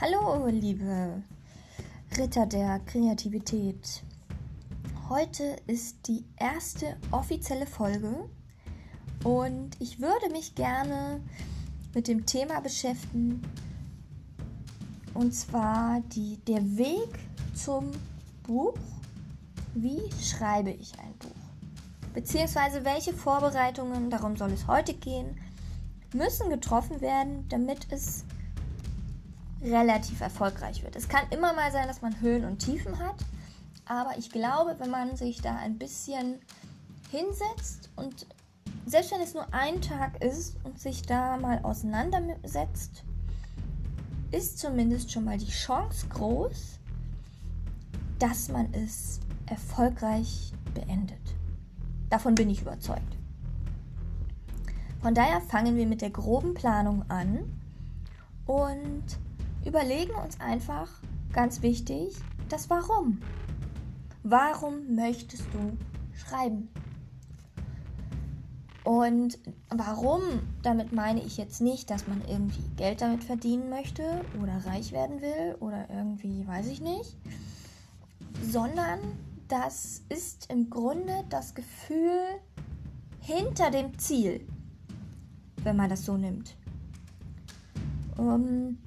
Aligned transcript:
Hallo, 0.00 0.48
liebe 0.48 1.22
Ritter 2.18 2.46
der 2.46 2.80
Kreativität. 2.80 4.02
Heute 5.08 5.56
ist 5.68 6.08
die 6.08 6.24
erste 6.36 6.96
offizielle 7.12 7.64
Folge 7.64 8.28
und 9.22 9.70
ich 9.78 10.00
würde 10.00 10.30
mich 10.32 10.56
gerne 10.56 11.20
mit 11.94 12.08
dem 12.08 12.26
Thema 12.26 12.60
beschäftigen 12.60 13.40
und 15.14 15.32
zwar 15.32 16.00
die, 16.12 16.38
der 16.48 16.76
Weg 16.76 17.16
zum 17.54 17.92
Buch. 18.42 18.74
Wie 19.74 20.02
schreibe 20.20 20.70
ich 20.70 20.98
ein 20.98 21.14
Buch? 21.20 22.10
Beziehungsweise 22.14 22.84
welche 22.84 23.14
Vorbereitungen, 23.14 24.10
darum 24.10 24.36
soll 24.36 24.50
es 24.50 24.66
heute 24.66 24.94
gehen, 24.94 25.38
müssen 26.12 26.50
getroffen 26.50 27.00
werden, 27.00 27.48
damit 27.48 27.86
es 27.90 28.24
relativ 29.64 30.20
erfolgreich 30.20 30.82
wird. 30.82 30.96
Es 30.96 31.08
kann 31.08 31.24
immer 31.30 31.52
mal 31.54 31.72
sein, 31.72 31.88
dass 31.88 32.02
man 32.02 32.20
Höhen 32.20 32.44
und 32.44 32.58
Tiefen 32.58 32.98
hat, 32.98 33.16
aber 33.86 34.16
ich 34.18 34.30
glaube, 34.30 34.76
wenn 34.78 34.90
man 34.90 35.16
sich 35.16 35.40
da 35.40 35.56
ein 35.56 35.78
bisschen 35.78 36.40
hinsetzt 37.10 37.90
und 37.96 38.26
selbst 38.86 39.12
wenn 39.12 39.20
es 39.20 39.34
nur 39.34 39.52
ein 39.52 39.80
Tag 39.80 40.22
ist 40.22 40.56
und 40.64 40.78
sich 40.78 41.02
da 41.02 41.36
mal 41.36 41.60
auseinandersetzt, 41.62 43.04
ist 44.30 44.58
zumindest 44.58 45.12
schon 45.12 45.24
mal 45.24 45.38
die 45.38 45.50
Chance 45.50 46.06
groß, 46.08 46.78
dass 48.18 48.48
man 48.48 48.72
es 48.74 49.20
erfolgreich 49.46 50.52
beendet. 50.74 51.18
Davon 52.10 52.34
bin 52.34 52.50
ich 52.50 52.62
überzeugt. 52.62 53.16
Von 55.00 55.14
daher 55.14 55.40
fangen 55.40 55.76
wir 55.76 55.86
mit 55.86 56.00
der 56.00 56.10
groben 56.10 56.54
Planung 56.54 57.04
an 57.10 57.44
und 58.46 59.04
überlegen 59.66 60.14
uns 60.14 60.40
einfach, 60.40 60.88
ganz 61.32 61.62
wichtig, 61.62 62.14
das 62.48 62.70
Warum. 62.70 63.20
Warum 64.22 64.94
möchtest 64.94 65.44
du 65.52 65.76
schreiben? 66.16 66.68
Und 68.84 69.38
warum? 69.70 70.22
Damit 70.62 70.92
meine 70.92 71.22
ich 71.22 71.38
jetzt 71.38 71.60
nicht, 71.60 71.90
dass 71.90 72.06
man 72.06 72.22
irgendwie 72.28 72.68
Geld 72.76 73.00
damit 73.00 73.24
verdienen 73.24 73.70
möchte 73.70 74.02
oder 74.42 74.64
reich 74.66 74.92
werden 74.92 75.22
will 75.22 75.56
oder 75.60 75.88
irgendwie, 75.90 76.46
weiß 76.46 76.66
ich 76.66 76.80
nicht, 76.80 77.16
sondern 78.42 78.98
das 79.48 80.02
ist 80.08 80.50
im 80.50 80.68
Grunde 80.68 81.24
das 81.30 81.54
Gefühl 81.54 82.20
hinter 83.20 83.70
dem 83.70 83.98
Ziel, 83.98 84.46
wenn 85.62 85.76
man 85.76 85.88
das 85.88 86.04
so 86.04 86.16
nimmt. 86.16 86.56
Ähm, 88.18 88.78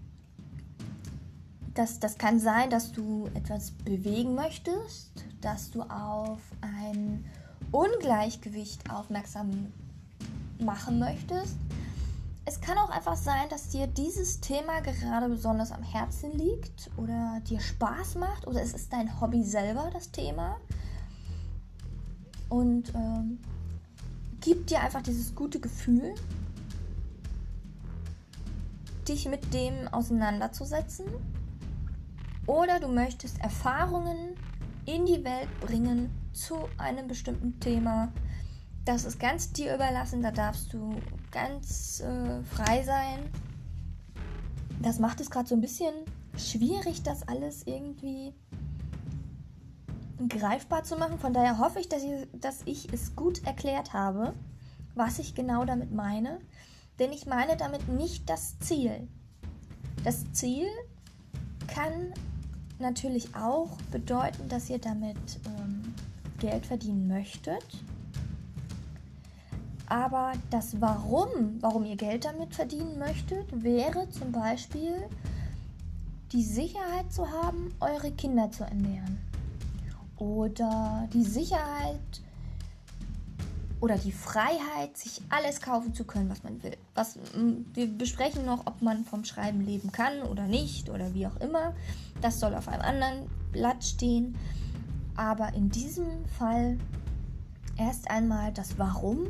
das, 1.77 1.99
das 1.99 2.17
kann 2.17 2.39
sein, 2.39 2.69
dass 2.69 2.91
du 2.91 3.29
etwas 3.35 3.71
bewegen 3.71 4.33
möchtest, 4.33 5.11
dass 5.41 5.69
du 5.69 5.83
auf 5.83 6.39
ein 6.61 7.25
Ungleichgewicht 7.71 8.89
aufmerksam 8.89 9.71
machen 10.59 10.97
möchtest. 10.97 11.55
Es 12.45 12.61
kann 12.61 12.77
auch 12.77 12.89
einfach 12.89 13.17
sein, 13.17 13.47
dass 13.49 13.69
dir 13.69 13.87
dieses 13.87 14.39
Thema 14.39 14.79
gerade 14.79 15.27
besonders 15.29 15.71
am 15.71 15.83
Herzen 15.83 16.31
liegt 16.31 16.89
oder 16.97 17.41
dir 17.47 17.59
Spaß 17.59 18.15
macht 18.15 18.47
oder 18.47 18.61
es 18.61 18.73
ist 18.73 18.91
dein 18.91 19.19
Hobby 19.21 19.43
selber, 19.43 19.89
das 19.93 20.11
Thema. 20.11 20.57
Und 22.49 22.95
ähm, 22.95 23.39
gibt 24.39 24.71
dir 24.71 24.79
einfach 24.79 25.01
dieses 25.01 25.35
gute 25.35 25.59
Gefühl, 25.59 26.15
dich 29.07 29.27
mit 29.27 29.53
dem 29.53 29.87
auseinanderzusetzen 29.89 31.05
oder 32.47 32.79
du 32.79 32.87
möchtest 32.87 33.39
Erfahrungen 33.41 34.35
in 34.85 35.05
die 35.05 35.23
Welt 35.23 35.49
bringen 35.59 36.09
zu 36.33 36.67
einem 36.77 37.07
bestimmten 37.07 37.59
Thema. 37.59 38.11
Das 38.85 39.03
ist 39.03 39.19
ganz 39.19 39.51
dir 39.51 39.75
überlassen, 39.75 40.21
da 40.21 40.31
darfst 40.31 40.73
du 40.73 40.95
ganz 41.31 41.99
äh, 41.99 42.41
frei 42.43 42.83
sein. 42.83 43.29
Das 44.81 44.97
macht 44.97 45.19
es 45.19 45.29
gerade 45.29 45.47
so 45.47 45.55
ein 45.55 45.61
bisschen 45.61 45.93
schwierig, 46.37 47.03
das 47.03 47.27
alles 47.27 47.67
irgendwie 47.67 48.33
greifbar 50.29 50.83
zu 50.83 50.95
machen. 50.95 51.19
Von 51.19 51.33
daher 51.33 51.59
hoffe 51.59 51.79
ich 51.79 51.89
dass, 51.89 52.03
ich, 52.03 52.27
dass 52.33 52.61
ich 52.65 52.93
es 52.93 53.15
gut 53.15 53.45
erklärt 53.45 53.93
habe, 53.93 54.33
was 54.95 55.19
ich 55.19 55.35
genau 55.35 55.65
damit 55.65 55.91
meine. 55.91 56.39
Denn 56.99 57.11
ich 57.11 57.25
meine 57.25 57.57
damit 57.57 57.89
nicht 57.89 58.29
das 58.29 58.57
Ziel. 58.59 59.07
Das 60.03 60.31
Ziel 60.31 60.65
kann 61.67 62.13
natürlich 62.79 63.35
auch 63.35 63.77
bedeuten, 63.91 64.47
dass 64.49 64.69
ihr 64.69 64.79
damit 64.79 65.17
ähm, 65.45 65.93
Geld 66.39 66.65
verdienen 66.65 67.07
möchtet. 67.07 67.65
Aber 69.87 70.33
das 70.49 70.81
Warum, 70.81 71.61
warum 71.61 71.85
ihr 71.85 71.95
Geld 71.95 72.25
damit 72.25 72.53
verdienen 72.53 72.99
möchtet, 72.99 73.45
wäre 73.63 74.09
zum 74.09 74.31
Beispiel 74.31 74.95
die 76.33 76.43
Sicherheit 76.43 77.11
zu 77.11 77.31
haben, 77.31 77.73
eure 77.79 78.11
Kinder 78.11 78.51
zu 78.51 78.65
ernähren. 78.65 79.17
Oder 80.17 81.07
die 81.13 81.23
Sicherheit 81.23 82.21
oder 83.79 83.97
die 83.97 84.11
Freiheit, 84.11 84.97
sich 84.97 85.21
alles 85.29 85.61
kaufen 85.61 85.93
zu 85.93 86.03
können, 86.03 86.29
was 86.29 86.43
man 86.43 86.61
will. 86.63 86.75
Was, 86.95 87.19
wir 87.73 87.87
besprechen 87.87 88.45
noch, 88.45 88.65
ob 88.65 88.81
man 88.81 89.05
vom 89.05 89.23
Schreiben 89.23 89.61
leben 89.61 89.91
kann 89.91 90.23
oder 90.23 90.47
nicht 90.47 90.89
oder 90.89 91.13
wie 91.13 91.27
auch 91.27 91.35
immer. 91.37 91.75
Das 92.21 92.39
soll 92.39 92.55
auf 92.55 92.67
einem 92.67 92.81
anderen 92.81 93.29
Blatt 93.51 93.83
stehen. 93.83 94.35
Aber 95.15 95.53
in 95.53 95.69
diesem 95.69 96.25
Fall 96.39 96.77
erst 97.77 98.09
einmal 98.09 98.51
das 98.51 98.79
Warum 98.79 99.27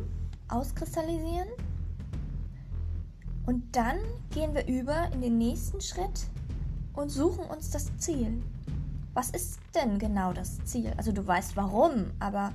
auskristallisieren. 0.47 1.49
Und 3.45 3.75
dann 3.75 3.97
gehen 4.31 4.53
wir 4.53 4.67
über 4.67 5.09
in 5.13 5.21
den 5.21 5.37
nächsten 5.37 5.81
Schritt 5.81 6.27
und 6.93 7.09
suchen 7.09 7.45
uns 7.45 7.69
das 7.69 7.95
Ziel. 7.97 8.41
Was 9.13 9.29
ist 9.29 9.59
denn 9.73 9.99
genau 9.99 10.33
das 10.33 10.63
Ziel? 10.65 10.93
Also 10.97 11.11
du 11.11 11.25
weißt 11.25 11.55
warum, 11.55 12.11
aber 12.19 12.53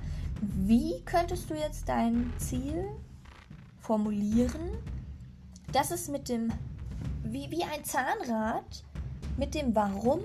wie 0.65 1.01
könntest 1.05 1.49
du 1.49 1.55
jetzt 1.55 1.87
dein 1.87 2.31
Ziel 2.37 2.85
formulieren, 3.79 4.61
dass 5.71 5.91
es 5.91 6.07
mit 6.07 6.29
dem, 6.29 6.51
wie, 7.23 7.49
wie 7.51 7.63
ein 7.63 7.83
Zahnrad, 7.83 8.83
mit 9.37 9.55
dem 9.55 9.75
Warum 9.75 10.19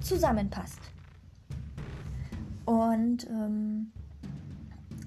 zusammenpasst? 0.00 0.80
Und 2.64 3.28
ähm, 3.28 3.92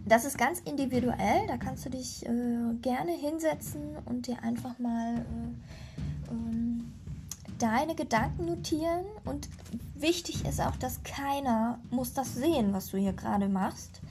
das 0.05 0.25
ist 0.25 0.37
ganz 0.37 0.59
individuell, 0.61 1.45
da 1.47 1.57
kannst 1.57 1.85
du 1.85 1.89
dich 1.89 2.25
äh, 2.25 2.73
gerne 2.81 3.11
hinsetzen 3.11 3.97
und 4.05 4.27
dir 4.27 4.41
einfach 4.43 4.79
mal 4.79 5.17
äh, 5.17 6.31
ähm, 6.31 6.68
deine 7.59 7.95
Gedanken 7.95 8.45
notieren. 8.45 9.05
Und 9.25 9.49
wichtig 9.95 10.45
ist 10.45 10.61
auch, 10.61 10.75
dass 10.77 11.03
keiner 11.03 11.79
muss 11.91 12.13
das 12.13 12.33
sehen, 12.33 12.73
was 12.73 12.87
du 12.87 12.97
hier 12.97 13.13
gerade 13.13 13.47
machst. 13.47 14.01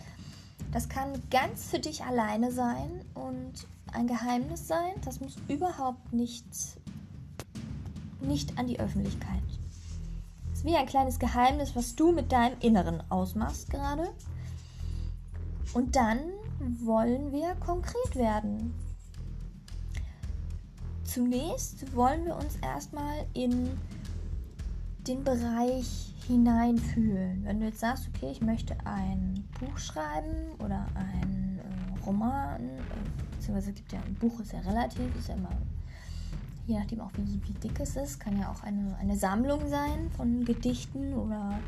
Das 0.72 0.88
kann 0.88 1.22
ganz 1.30 1.64
für 1.64 1.78
dich 1.78 2.04
alleine 2.04 2.52
sein 2.52 3.04
und 3.14 3.66
ein 3.92 4.06
Geheimnis 4.06 4.68
sein. 4.68 4.92
Das 5.04 5.20
muss 5.20 5.36
überhaupt 5.48 6.12
nicht, 6.12 6.46
nicht 8.20 8.58
an 8.58 8.66
die 8.66 8.78
Öffentlichkeit. 8.78 9.42
Es 10.52 10.60
ist 10.60 10.64
wie 10.64 10.76
ein 10.76 10.86
kleines 10.86 11.18
Geheimnis, 11.18 11.74
was 11.74 11.94
du 11.94 12.12
mit 12.12 12.32
deinem 12.32 12.58
Inneren 12.60 13.02
ausmachst 13.10 13.70
gerade. 13.70 14.12
Und 15.72 15.96
dann 15.96 16.18
wollen 16.80 17.32
wir 17.32 17.54
konkret 17.56 18.14
werden. 18.14 18.74
Zunächst 21.08 21.96
wollen 21.96 22.26
wir 22.26 22.36
uns 22.36 22.56
erstmal 22.56 23.24
in 23.32 23.70
den 25.06 25.24
Bereich 25.24 26.12
hineinfühlen. 26.26 27.44
Wenn 27.44 27.60
du 27.60 27.66
jetzt 27.66 27.80
sagst, 27.80 28.10
okay, 28.14 28.30
ich 28.30 28.42
möchte 28.42 28.76
ein 28.84 29.48
Buch 29.58 29.78
schreiben 29.78 30.52
oder 30.62 30.86
ein 30.94 31.60
äh, 31.60 32.04
Roman, 32.04 32.60
äh, 32.60 32.82
beziehungsweise 33.30 33.72
gibt 33.72 33.90
ja 33.90 34.00
ein 34.00 34.16
Buch, 34.16 34.38
ist 34.40 34.52
ja 34.52 34.60
relativ, 34.60 35.16
ist 35.18 35.28
ja 35.28 35.36
immer, 35.36 35.48
je 36.66 36.78
nachdem 36.78 37.00
auch 37.00 37.10
wie, 37.16 37.40
wie 37.42 37.54
dick 37.54 37.80
es 37.80 37.96
ist, 37.96 38.20
kann 38.20 38.38
ja 38.38 38.52
auch 38.52 38.62
eine, 38.62 38.94
eine 38.98 39.16
Sammlung 39.16 39.66
sein 39.70 40.10
von 40.14 40.44
Gedichten 40.44 41.14
oder 41.14 41.58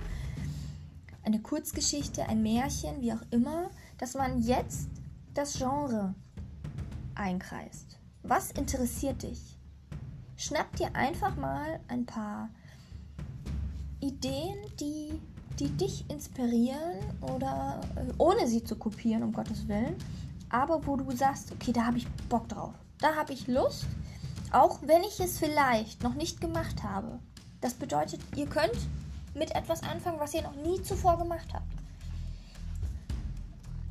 eine 1.23 1.41
Kurzgeschichte, 1.41 2.29
ein 2.29 2.43
Märchen, 2.43 3.01
wie 3.01 3.15
auch 3.15 3.25
immer, 3.31 3.71
dass 3.97 4.13
man 4.13 4.43
jetzt 4.43 4.91
das 5.33 5.55
Genre 5.55 6.15
einkreist. 7.15 8.00
Was 8.23 8.51
interessiert 8.51 9.23
dich? 9.23 9.57
Schnapp 10.37 10.75
dir 10.77 10.95
einfach 10.95 11.37
mal 11.37 11.81
ein 11.89 12.05
paar 12.07 12.51
Ideen, 14.01 14.59
die, 14.79 15.21
die 15.59 15.69
dich 15.77 16.09
inspirieren 16.11 16.99
oder 17.21 17.81
äh, 17.97 18.13
ohne 18.19 18.47
sie 18.47 18.63
zu 18.63 18.77
kopieren, 18.77 19.23
um 19.23 19.33
Gottes 19.33 19.69
Willen, 19.69 19.97
aber 20.51 20.87
wo 20.87 20.97
du 20.97 21.11
sagst, 21.17 21.53
okay, 21.53 21.73
da 21.73 21.87
habe 21.87 21.99
ich 21.99 22.09
Bock 22.29 22.49
drauf. 22.49 22.75
Da 22.99 23.17
habe 23.17 23.33
ich 23.33 23.47
Lust 23.47 23.87
Auch 24.53 24.81
wenn 24.83 25.03
ich 25.03 25.21
es 25.21 25.39
vielleicht 25.39 26.03
noch 26.03 26.15
nicht 26.15 26.41
gemacht 26.41 26.83
habe. 26.83 27.19
Das 27.61 27.75
bedeutet, 27.75 28.21
ihr 28.37 28.47
könnt 28.47 28.77
mit 29.35 29.55
etwas 29.55 29.83
anfangen, 29.83 30.21
was 30.21 30.35
ihr 30.35 30.43
noch 30.43 30.57
nie 30.57 30.83
zuvor 30.83 31.19
gemacht 31.19 31.49
habt. 31.53 31.80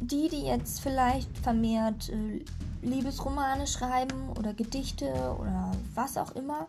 Die, 0.01 0.29
die 0.29 0.43
jetzt 0.43 0.81
vielleicht 0.81 1.37
vermehrt 1.37 2.09
äh, 2.09 2.43
Liebesromane 2.81 3.67
schreiben 3.67 4.29
oder 4.37 4.53
Gedichte 4.53 5.35
oder 5.39 5.71
was 5.93 6.17
auch 6.17 6.31
immer, 6.35 6.67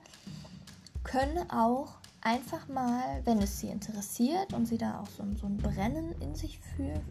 können 1.04 1.48
auch 1.50 2.00
einfach 2.22 2.68
mal, 2.68 3.22
wenn 3.24 3.38
es 3.38 3.60
sie 3.60 3.68
interessiert 3.68 4.52
und 4.52 4.66
sie 4.66 4.78
da 4.78 5.00
auch 5.00 5.06
so, 5.06 5.24
so 5.40 5.46
ein 5.46 5.56
Brennen 5.56 6.14
in 6.20 6.34
sich 6.34 6.58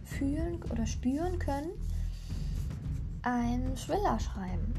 fühlen 0.06 0.62
oder 0.72 0.86
spüren 0.86 1.40
können, 1.40 1.72
ein 3.24 3.76
Thriller 3.76 4.20
schreiben 4.20 4.74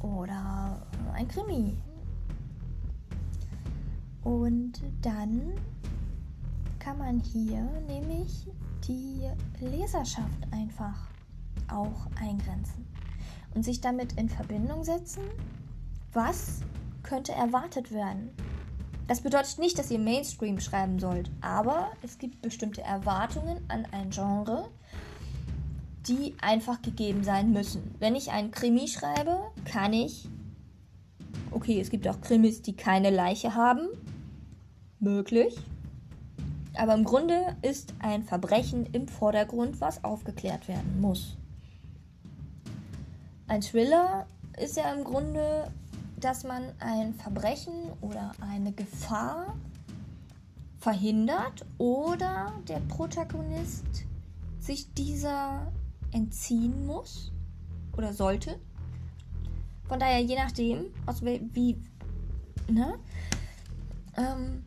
oder 0.00 0.80
ein 1.12 1.28
Krimi. 1.28 1.76
Und 4.24 4.82
dann 5.02 5.52
kann 6.78 6.98
man 6.98 7.20
hier 7.20 7.62
nämlich 7.86 8.46
die 8.86 9.28
Leserschaft 9.60 10.52
einfach 10.52 11.08
auch 11.68 12.06
eingrenzen 12.20 12.86
und 13.54 13.64
sich 13.64 13.80
damit 13.80 14.12
in 14.14 14.28
Verbindung 14.28 14.84
setzen, 14.84 15.22
was 16.12 16.60
könnte 17.02 17.32
erwartet 17.32 17.92
werden. 17.92 18.30
Das 19.06 19.20
bedeutet 19.20 19.58
nicht, 19.58 19.78
dass 19.78 19.90
ihr 19.90 19.98
Mainstream 19.98 20.58
schreiben 20.58 20.98
sollt, 20.98 21.30
aber 21.40 21.92
es 22.02 22.18
gibt 22.18 22.42
bestimmte 22.42 22.82
Erwartungen 22.82 23.58
an 23.68 23.86
ein 23.92 24.10
Genre, 24.10 24.68
die 26.08 26.34
einfach 26.40 26.82
gegeben 26.82 27.22
sein 27.22 27.52
müssen. 27.52 27.94
Wenn 27.98 28.16
ich 28.16 28.30
einen 28.30 28.50
Krimi 28.50 28.88
schreibe, 28.88 29.38
kann 29.64 29.92
ich. 29.92 30.28
Okay, 31.50 31.80
es 31.80 31.90
gibt 31.90 32.06
auch 32.08 32.20
Krimis, 32.20 32.62
die 32.62 32.74
keine 32.74 33.10
Leiche 33.10 33.54
haben. 33.54 33.88
Möglich. 34.98 35.56
Aber 36.76 36.94
im 36.94 37.04
Grunde 37.04 37.56
ist 37.62 37.94
ein 38.00 38.22
Verbrechen 38.22 38.86
im 38.92 39.08
Vordergrund, 39.08 39.80
was 39.80 40.04
aufgeklärt 40.04 40.68
werden 40.68 41.00
muss. 41.00 41.36
Ein 43.48 43.60
Thriller 43.62 44.26
ist 44.58 44.76
ja 44.76 44.92
im 44.92 45.04
Grunde, 45.04 45.70
dass 46.20 46.44
man 46.44 46.64
ein 46.80 47.14
Verbrechen 47.14 47.92
oder 48.00 48.32
eine 48.40 48.72
Gefahr 48.72 49.56
verhindert 50.78 51.64
oder 51.78 52.52
der 52.68 52.80
Protagonist 52.80 54.06
sich 54.58 54.92
dieser 54.94 55.72
entziehen 56.12 56.86
muss 56.86 57.32
oder 57.96 58.12
sollte. 58.12 58.58
Von 59.88 60.00
daher, 60.00 60.20
je 60.20 60.36
nachdem, 60.36 60.86
aus 61.06 61.22
wie, 61.24 61.76
ne? 62.68 62.98
Ähm, 64.16 64.64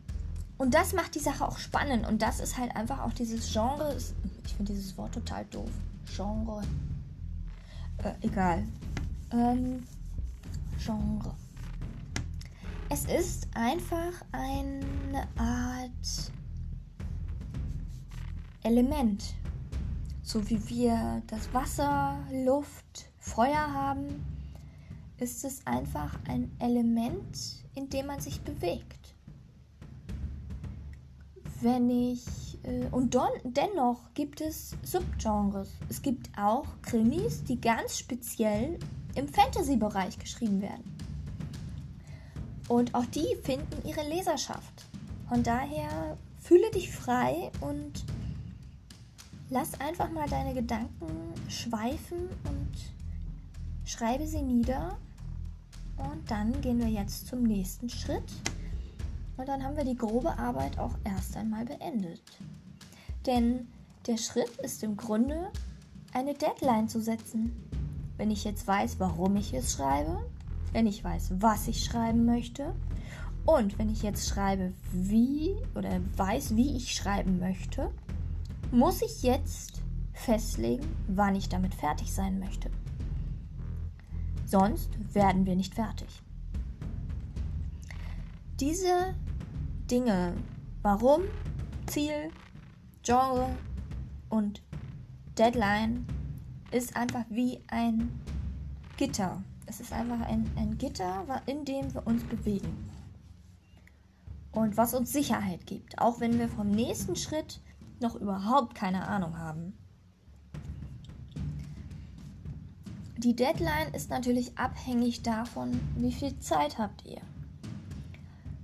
und 0.60 0.74
das 0.74 0.92
macht 0.92 1.14
die 1.14 1.20
Sache 1.20 1.48
auch 1.48 1.56
spannend. 1.56 2.06
Und 2.06 2.20
das 2.20 2.38
ist 2.38 2.58
halt 2.58 2.76
einfach 2.76 3.00
auch 3.00 3.14
dieses 3.14 3.50
Genre. 3.50 3.96
Ich 4.44 4.52
finde 4.52 4.74
dieses 4.74 4.94
Wort 4.98 5.14
total 5.14 5.46
doof. 5.46 5.70
Genre. 6.04 6.62
Äh, 7.96 8.12
egal. 8.20 8.64
Ähm, 9.32 9.82
Genre. 10.76 11.34
Es 12.90 13.06
ist 13.06 13.48
einfach 13.54 14.12
eine 14.32 15.26
Art 15.38 16.30
Element, 18.62 19.32
so 20.22 20.46
wie 20.50 20.68
wir 20.68 21.22
das 21.28 21.54
Wasser, 21.54 22.18
Luft, 22.44 23.08
Feuer 23.18 23.72
haben, 23.72 24.26
ist 25.16 25.42
es 25.42 25.66
einfach 25.66 26.18
ein 26.28 26.54
Element, 26.58 27.64
in 27.74 27.88
dem 27.88 28.08
man 28.08 28.20
sich 28.20 28.42
bewegt. 28.42 29.14
Wenn 31.60 31.90
ich 31.90 32.24
äh, 32.64 32.86
und 32.90 33.14
don, 33.14 33.28
dennoch 33.44 34.00
gibt 34.14 34.40
es 34.40 34.76
Subgenres. 34.82 35.70
Es 35.88 36.02
gibt 36.02 36.30
auch 36.38 36.66
Krimis, 36.82 37.44
die 37.44 37.60
ganz 37.60 37.98
speziell 37.98 38.78
im 39.14 39.28
Fantasy-Bereich 39.28 40.18
geschrieben 40.18 40.62
werden. 40.62 40.84
Und 42.68 42.94
auch 42.94 43.06
die 43.06 43.36
finden 43.42 43.86
ihre 43.86 44.08
Leserschaft. 44.08 44.86
Von 45.28 45.42
daher 45.42 46.16
fühle 46.40 46.70
dich 46.70 46.90
frei 46.90 47.50
und 47.60 48.04
lass 49.48 49.80
einfach 49.80 50.10
mal 50.10 50.28
deine 50.28 50.54
Gedanken 50.54 51.06
schweifen 51.48 52.28
und 52.44 52.70
schreibe 53.84 54.26
sie 54.26 54.42
nieder. 54.42 54.98
Und 55.96 56.30
dann 56.30 56.60
gehen 56.60 56.78
wir 56.78 56.88
jetzt 56.88 57.26
zum 57.26 57.42
nächsten 57.42 57.90
Schritt. 57.90 58.32
Und 59.40 59.48
dann 59.48 59.64
haben 59.64 59.78
wir 59.78 59.84
die 59.84 59.96
grobe 59.96 60.38
Arbeit 60.38 60.78
auch 60.78 60.92
erst 61.02 61.34
einmal 61.34 61.64
beendet. 61.64 62.20
Denn 63.24 63.68
der 64.06 64.18
Schritt 64.18 64.50
ist 64.58 64.82
im 64.82 64.98
Grunde, 64.98 65.50
eine 66.12 66.34
Deadline 66.34 66.90
zu 66.90 67.00
setzen. 67.00 67.50
Wenn 68.18 68.30
ich 68.30 68.44
jetzt 68.44 68.66
weiß, 68.66 69.00
warum 69.00 69.36
ich 69.36 69.54
es 69.54 69.72
schreibe, 69.72 70.18
wenn 70.74 70.86
ich 70.86 71.02
weiß, 71.02 71.32
was 71.38 71.68
ich 71.68 71.82
schreiben 71.82 72.26
möchte 72.26 72.74
und 73.46 73.78
wenn 73.78 73.88
ich 73.88 74.02
jetzt 74.02 74.28
schreibe, 74.28 74.74
wie 74.92 75.56
oder 75.74 76.02
weiß, 76.18 76.54
wie 76.54 76.76
ich 76.76 76.92
schreiben 76.92 77.38
möchte, 77.38 77.90
muss 78.70 79.00
ich 79.00 79.22
jetzt 79.22 79.80
festlegen, 80.12 80.84
wann 81.08 81.34
ich 81.34 81.48
damit 81.48 81.74
fertig 81.74 82.12
sein 82.12 82.40
möchte. 82.40 82.70
Sonst 84.44 84.90
werden 85.14 85.46
wir 85.46 85.56
nicht 85.56 85.74
fertig. 85.74 86.20
Diese 88.60 89.14
Dinge, 89.90 90.36
warum, 90.82 91.22
Ziel, 91.86 92.30
Genre 93.02 93.50
und 94.28 94.62
Deadline, 95.36 96.06
ist 96.70 96.94
einfach 96.94 97.24
wie 97.28 97.60
ein 97.66 98.08
Gitter. 98.96 99.42
Es 99.66 99.80
ist 99.80 99.92
einfach 99.92 100.20
ein, 100.20 100.48
ein 100.56 100.78
Gitter, 100.78 101.24
in 101.46 101.64
dem 101.64 101.92
wir 101.92 102.06
uns 102.06 102.22
bewegen. 102.22 102.88
Und 104.52 104.76
was 104.76 104.94
uns 104.94 105.12
Sicherheit 105.12 105.66
gibt, 105.66 105.98
auch 105.98 106.20
wenn 106.20 106.38
wir 106.38 106.48
vom 106.48 106.70
nächsten 106.70 107.16
Schritt 107.16 107.60
noch 108.00 108.14
überhaupt 108.14 108.76
keine 108.76 109.08
Ahnung 109.08 109.38
haben. 109.38 109.76
Die 113.16 113.34
Deadline 113.34 113.92
ist 113.92 114.08
natürlich 114.08 114.56
abhängig 114.56 115.22
davon, 115.22 115.80
wie 115.96 116.12
viel 116.12 116.38
Zeit 116.38 116.78
habt 116.78 117.04
ihr. 117.06 117.20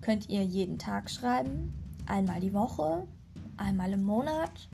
Könnt 0.06 0.28
ihr 0.28 0.44
jeden 0.44 0.78
Tag 0.78 1.10
schreiben? 1.10 1.74
Einmal 2.06 2.38
die 2.38 2.52
Woche? 2.52 3.08
Einmal 3.56 3.92
im 3.92 4.04
Monat? 4.04 4.68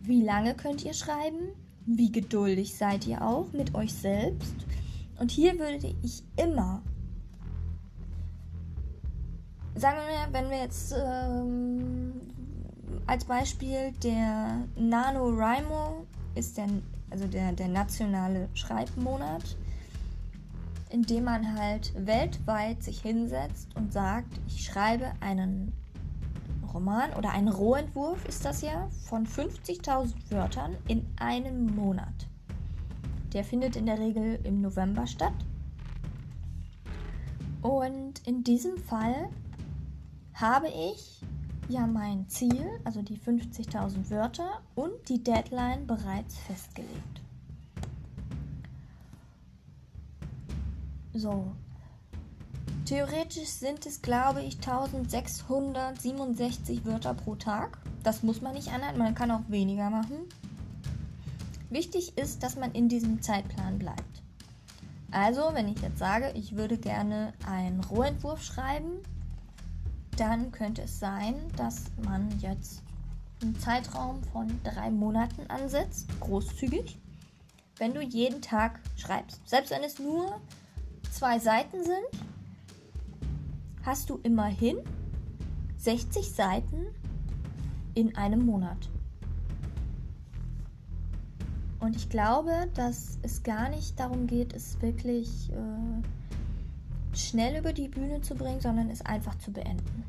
Wie 0.00 0.22
lange 0.22 0.54
könnt 0.54 0.82
ihr 0.82 0.94
schreiben? 0.94 1.50
Wie 1.84 2.10
geduldig 2.10 2.74
seid 2.74 3.06
ihr 3.06 3.20
auch 3.20 3.52
mit 3.52 3.74
euch 3.74 3.92
selbst? 3.92 4.54
Und 5.20 5.30
hier 5.30 5.58
würde 5.58 5.94
ich 6.02 6.22
immer, 6.36 6.80
sagen 9.74 9.98
wir 9.98 10.20
mal, 10.20 10.32
wenn 10.32 10.50
wir 10.50 10.62
jetzt 10.62 10.94
ähm, 10.98 12.14
als 13.06 13.26
Beispiel 13.26 13.92
der 14.02 14.64
NaNoWriMo 14.78 16.06
ist 16.34 16.56
der, 16.56 16.68
also 17.10 17.26
der, 17.26 17.52
der 17.52 17.68
nationale 17.68 18.48
Schreibmonat, 18.54 19.54
in 20.90 21.02
dem 21.02 21.24
man 21.24 21.58
halt 21.58 21.92
weltweit 21.96 22.82
sich 22.82 23.00
hinsetzt 23.00 23.74
und 23.76 23.92
sagt, 23.92 24.40
ich 24.46 24.64
schreibe 24.64 25.12
einen 25.20 25.72
Roman 26.72 27.12
oder 27.14 27.30
einen 27.30 27.48
Rohentwurf 27.48 28.24
ist 28.26 28.44
das 28.44 28.62
ja 28.62 28.88
von 29.08 29.26
50.000 29.26 30.14
Wörtern 30.30 30.76
in 30.88 31.06
einem 31.18 31.74
Monat. 31.74 32.28
Der 33.32 33.44
findet 33.44 33.76
in 33.76 33.86
der 33.86 33.98
Regel 33.98 34.38
im 34.44 34.60
November 34.60 35.06
statt. 35.06 35.34
Und 37.62 38.26
in 38.26 38.44
diesem 38.44 38.76
Fall 38.78 39.28
habe 40.34 40.68
ich 40.68 41.22
ja 41.68 41.86
mein 41.86 42.28
Ziel, 42.28 42.64
also 42.84 43.02
die 43.02 43.18
50.000 43.18 44.10
Wörter 44.10 44.60
und 44.74 44.92
die 45.08 45.22
Deadline 45.22 45.86
bereits 45.86 46.38
festgelegt. 46.38 47.22
So. 51.16 51.50
Theoretisch 52.84 53.48
sind 53.48 53.86
es, 53.86 54.02
glaube 54.02 54.42
ich, 54.42 54.56
1667 54.56 56.84
Wörter 56.84 57.14
pro 57.14 57.34
Tag. 57.34 57.78
Das 58.02 58.22
muss 58.22 58.42
man 58.42 58.52
nicht 58.54 58.70
anhalten, 58.70 58.98
man 58.98 59.14
kann 59.14 59.30
auch 59.30 59.48
weniger 59.48 59.88
machen. 59.88 60.28
Wichtig 61.70 62.18
ist, 62.18 62.42
dass 62.42 62.56
man 62.56 62.72
in 62.72 62.90
diesem 62.90 63.22
Zeitplan 63.22 63.78
bleibt. 63.78 64.22
Also, 65.10 65.54
wenn 65.54 65.68
ich 65.68 65.80
jetzt 65.80 65.98
sage, 65.98 66.32
ich 66.34 66.56
würde 66.56 66.76
gerne 66.76 67.32
einen 67.46 67.82
Rohentwurf 67.82 68.42
schreiben, 68.42 68.98
dann 70.16 70.52
könnte 70.52 70.82
es 70.82 71.00
sein, 71.00 71.34
dass 71.56 71.84
man 72.04 72.28
jetzt 72.40 72.82
einen 73.40 73.58
Zeitraum 73.58 74.22
von 74.32 74.60
drei 74.64 74.90
Monaten 74.90 75.48
ansetzt, 75.48 76.08
großzügig, 76.20 76.98
wenn 77.78 77.94
du 77.94 78.02
jeden 78.02 78.42
Tag 78.42 78.80
schreibst. 78.96 79.40
Selbst 79.48 79.70
wenn 79.70 79.82
es 79.82 79.98
nur 79.98 80.38
zwei 81.16 81.38
Seiten 81.38 81.82
sind, 81.82 82.22
hast 83.84 84.10
du 84.10 84.20
immerhin 84.22 84.76
60 85.78 86.30
Seiten 86.30 86.88
in 87.94 88.14
einem 88.16 88.44
Monat. 88.44 88.90
Und 91.80 91.96
ich 91.96 92.10
glaube, 92.10 92.68
dass 92.74 93.18
es 93.22 93.42
gar 93.42 93.70
nicht 93.70 93.98
darum 93.98 94.26
geht, 94.26 94.52
es 94.52 94.82
wirklich 94.82 95.50
äh, 95.52 97.16
schnell 97.16 97.58
über 97.58 97.72
die 97.72 97.88
Bühne 97.88 98.20
zu 98.20 98.34
bringen, 98.34 98.60
sondern 98.60 98.90
es 98.90 99.00
einfach 99.00 99.38
zu 99.38 99.50
beenden. 99.52 100.04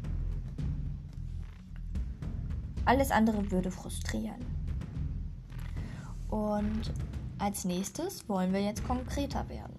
Alles 2.84 3.12
andere 3.12 3.50
würde 3.50 3.72
frustrieren. 3.72 4.46
Und 6.30 6.92
als 7.40 7.64
nächstes 7.64 8.28
wollen 8.28 8.52
wir 8.52 8.62
jetzt 8.62 8.86
konkreter 8.86 9.48
werden. 9.48 9.77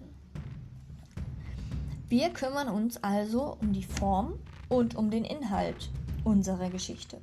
Wir 2.09 2.31
kümmern 2.31 2.69
uns 2.69 2.97
also 3.03 3.55
um 3.61 3.71
die 3.71 3.83
Form 3.83 4.39
und 4.67 4.95
um 4.95 5.11
den 5.11 5.23
Inhalt 5.23 5.91
unserer 6.23 6.71
Geschichte. 6.71 7.21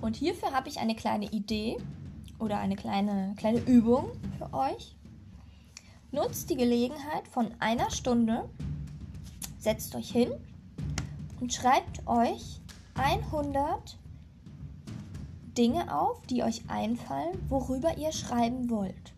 Und 0.00 0.16
hierfür 0.16 0.50
habe 0.50 0.68
ich 0.68 0.80
eine 0.80 0.96
kleine 0.96 1.26
Idee 1.26 1.76
oder 2.40 2.58
eine 2.58 2.74
kleine, 2.74 3.36
kleine 3.36 3.60
Übung 3.60 4.10
für 4.38 4.52
euch. 4.52 4.96
Nutzt 6.10 6.50
die 6.50 6.56
Gelegenheit 6.56 7.28
von 7.28 7.54
einer 7.60 7.90
Stunde, 7.90 8.48
setzt 9.56 9.94
euch 9.94 10.10
hin 10.10 10.32
und 11.40 11.54
schreibt 11.54 12.04
euch 12.08 12.60
100 12.94 13.96
Dinge 15.56 15.96
auf, 15.96 16.22
die 16.22 16.42
euch 16.42 16.68
einfallen, 16.68 17.38
worüber 17.48 17.96
ihr 17.96 18.10
schreiben 18.10 18.68
wollt. 18.68 19.14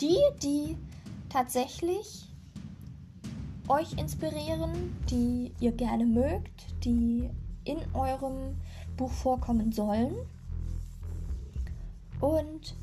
Die, 0.00 0.18
die 0.42 0.76
tatsächlich 1.28 2.26
euch 3.68 3.92
inspirieren, 3.94 4.96
die 5.10 5.52
ihr 5.60 5.72
gerne 5.72 6.06
mögt, 6.06 6.84
die 6.84 7.28
in 7.64 7.78
eurem 7.94 8.56
Buch 8.96 9.10
vorkommen 9.10 9.72
sollen. 9.72 10.14
Und 12.20 12.74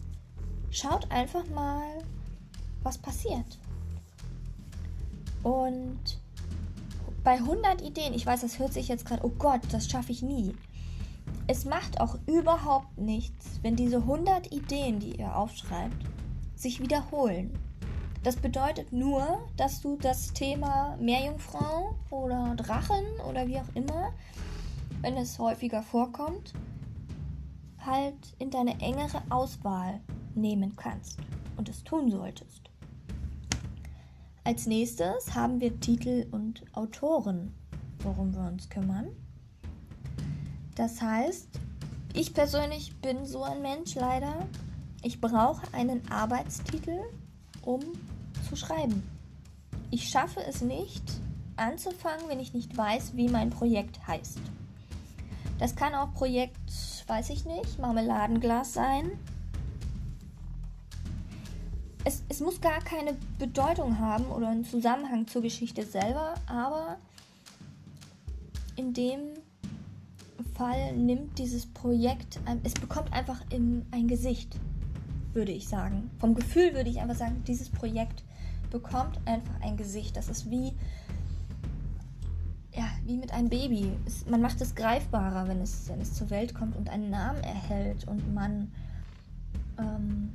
schaut 0.70 1.10
einfach 1.12 1.48
mal, 1.50 2.04
was 2.84 2.98
passiert. 2.98 3.58
Und 5.42 6.20
bei 7.24 7.34
100 7.34 7.82
Ideen, 7.82 8.14
ich 8.14 8.26
weiß, 8.26 8.42
das 8.42 8.60
hört 8.60 8.74
sich 8.74 8.88
jetzt 8.88 9.06
gerade, 9.06 9.26
oh 9.26 9.32
Gott, 9.38 9.62
das 9.72 9.90
schaffe 9.90 10.12
ich 10.12 10.22
nie. 10.22 10.56
Es 11.48 11.66
macht 11.66 12.00
auch 12.00 12.18
überhaupt 12.28 12.98
nichts, 12.98 13.60
wenn 13.62 13.76
diese 13.76 13.98
100 13.98 14.52
Ideen, 14.52 15.00
die 15.00 15.18
ihr 15.18 15.36
aufschreibt, 15.36 15.96
sich 16.56 16.80
wiederholen. 16.80 17.52
Das 18.24 18.38
bedeutet 18.38 18.94
nur, 18.94 19.50
dass 19.58 19.82
du 19.82 19.98
das 19.98 20.32
Thema 20.32 20.96
Meerjungfrau 20.98 21.94
oder 22.10 22.56
Drachen 22.56 23.04
oder 23.30 23.46
wie 23.48 23.60
auch 23.60 23.76
immer, 23.76 24.14
wenn 25.02 25.18
es 25.18 25.38
häufiger 25.38 25.84
vorkommt, 25.84 26.54
halt 27.86 28.16
in 28.40 28.50
deine 28.50 28.80
engere 28.80 29.22
Auswahl 29.30 30.00
nehmen 30.36 30.74
kannst 30.78 31.20
und 31.58 31.68
es 31.68 31.84
tun 31.84 32.10
solltest. 32.10 32.70
Als 34.46 34.68
nächstes 34.68 35.36
haben 35.36 35.60
wir 35.60 35.78
Titel 35.82 36.26
und 36.32 36.64
Autoren, 36.74 37.54
worum 38.00 38.34
wir 38.34 38.48
uns 38.48 38.70
kümmern. 38.70 39.10
Das 40.76 41.02
heißt, 41.02 41.50
ich 42.14 42.34
persönlich 42.34 42.96
bin 43.02 43.26
so 43.26 43.44
ein 43.44 43.62
Mensch 43.62 43.96
leider. 43.96 44.48
Ich 45.02 45.20
brauche 45.20 45.62
einen 45.74 46.10
Arbeitstitel, 46.10 47.00
um 47.64 47.82
zu 48.54 48.66
schreiben. 48.66 49.04
Ich 49.90 50.10
schaffe 50.10 50.42
es 50.48 50.62
nicht, 50.62 51.04
anzufangen, 51.56 52.28
wenn 52.28 52.40
ich 52.40 52.54
nicht 52.54 52.76
weiß, 52.76 53.16
wie 53.16 53.30
mein 53.30 53.50
Projekt 53.50 54.08
heißt. 54.08 54.40
Das 55.60 55.76
kann 55.76 55.94
auch 55.94 56.14
Projekt, 56.14 56.58
weiß 57.08 57.30
ich 57.30 57.46
nicht, 57.46 57.80
Marmeladenglas 57.80 58.74
sein. 58.74 59.12
Es, 62.04 62.24
es 62.28 62.42
muss 62.42 62.60
gar 62.60 62.80
keine 62.80 63.16
Bedeutung 63.40 64.00
haben 64.00 64.26
oder 64.26 64.50
einen 64.50 64.66
Zusammenhang 64.66 65.28
zur 65.28 65.42
Geschichte 65.42 65.86
selber, 65.86 66.34
aber 66.48 66.98
in 68.76 68.94
dem 68.94 69.20
Fall 70.56 70.94
nimmt 70.94 71.38
dieses 71.40 71.66
Projekt, 71.66 72.40
es 72.64 72.74
bekommt 72.74 73.14
einfach 73.14 73.42
in 73.52 73.86
ein 73.92 74.08
Gesicht, 74.08 74.58
würde 75.34 75.52
ich 75.52 75.68
sagen. 75.68 76.12
Vom 76.20 76.36
Gefühl 76.36 76.74
würde 76.74 76.90
ich 76.90 77.00
einfach 77.00 77.16
sagen, 77.16 77.44
dieses 77.48 77.70
Projekt 77.70 78.24
bekommt 78.74 79.18
einfach 79.26 79.54
ein 79.62 79.78
Gesicht. 79.78 80.18
Das 80.18 80.28
ist 80.28 80.50
wie, 80.52 80.74
ja, 82.74 82.90
wie 83.06 83.16
mit 83.16 83.32
einem 83.32 83.48
Baby. 83.48 83.94
Es, 84.06 84.26
man 84.26 84.42
macht 84.42 84.60
es 84.60 84.76
greifbarer, 84.76 85.48
wenn 85.48 85.62
es, 85.62 85.88
wenn 85.88 86.02
es 86.02 86.14
zur 86.14 86.30
Welt 86.30 86.54
kommt 86.54 86.76
und 86.76 86.90
einen 86.90 87.10
Namen 87.10 87.42
erhält 87.42 88.06
und 88.06 88.34
man. 88.34 88.70
Ähm, 89.78 90.34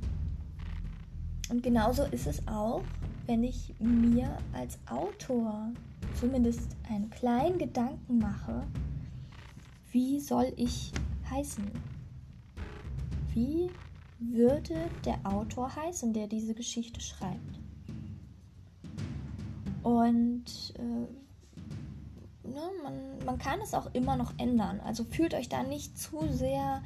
und 1.49 1.61
genauso 1.63 2.03
ist 2.05 2.27
es 2.27 2.47
auch, 2.47 2.81
wenn 3.27 3.43
ich 3.43 3.73
mir 3.79 4.29
als 4.53 4.79
Autor 4.87 5.71
zumindest 6.19 6.75
einen 6.89 7.09
kleinen 7.09 7.57
Gedanken 7.57 8.19
mache, 8.19 8.63
wie 9.91 10.19
soll 10.19 10.53
ich 10.55 10.91
heißen? 11.29 11.65
Wie 13.33 13.69
würde 14.19 14.75
der 15.05 15.19
Autor 15.23 15.75
heißen, 15.75 16.13
der 16.13 16.27
diese 16.27 16.53
Geschichte 16.53 17.01
schreibt? 17.01 17.58
Und 19.83 20.45
äh, 20.77 22.47
ne, 22.47 22.61
man, 22.83 22.93
man 23.25 23.37
kann 23.37 23.59
es 23.61 23.73
auch 23.73 23.93
immer 23.93 24.15
noch 24.15 24.33
ändern. 24.37 24.79
Also 24.81 25.03
fühlt 25.03 25.33
euch 25.33 25.49
da 25.49 25.63
nicht 25.63 25.97
zu 25.97 26.27
sehr 26.29 26.81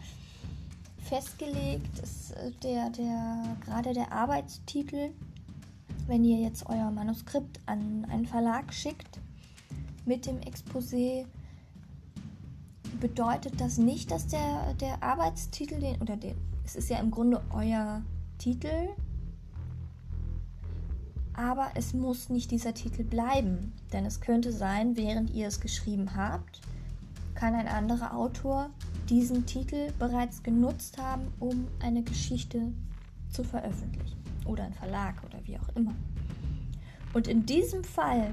festgelegt. 1.04 2.00
Ist, 2.00 2.32
äh, 2.32 2.52
der, 2.64 2.90
der, 2.90 3.58
gerade 3.66 3.94
der 3.94 4.12
Arbeitstitel, 4.12 5.12
wenn 6.08 6.24
ihr 6.24 6.40
jetzt 6.40 6.68
euer 6.68 6.92
Manuskript 6.92 7.60
an 7.66 8.06
einen 8.10 8.26
Verlag 8.26 8.74
schickt 8.74 9.20
mit 10.06 10.26
dem 10.26 10.40
Exposé, 10.40 11.26
bedeutet 13.00 13.60
das 13.60 13.78
nicht, 13.78 14.12
dass 14.12 14.28
der, 14.28 14.74
der 14.76 15.02
Arbeitstitel, 15.02 15.80
den, 15.80 16.02
oder 16.02 16.16
den, 16.16 16.36
es 16.64 16.76
ist 16.76 16.90
ja 16.90 16.98
im 17.00 17.12
Grunde 17.12 17.42
euer 17.54 18.02
Titel, 18.38 18.90
aber 21.36 21.72
es 21.76 21.94
muss 21.94 22.30
nicht 22.30 22.52
dieser 22.52 22.74
Titel 22.74 23.04
bleiben, 23.04 23.74
denn 23.92 24.06
es 24.06 24.22
könnte 24.22 24.52
sein, 24.52 24.96
während 24.96 25.32
ihr 25.32 25.48
es 25.48 25.60
geschrieben 25.60 26.16
habt, 26.16 26.62
kann 27.34 27.56
ein 27.56 27.68
anderer 27.68 28.16
Autor 28.16 28.70
diesen 29.10 29.46
Titel 29.46 29.92
bereits 30.00 30.44
genutzt 30.44 30.98
haben, 30.98 31.28
um 31.40 31.68
eine 31.82 32.04
Geschichte 32.04 32.72
zu 33.32 33.44
veröffentlichen 33.44 34.18
oder 34.46 34.64
ein 34.64 34.74
Verlag 34.74 35.24
oder 35.26 35.40
wie 35.46 35.58
auch 35.58 35.76
immer. 35.76 35.96
Und 37.14 37.28
in 37.28 37.46
diesem 37.46 37.84
Fall 37.84 38.32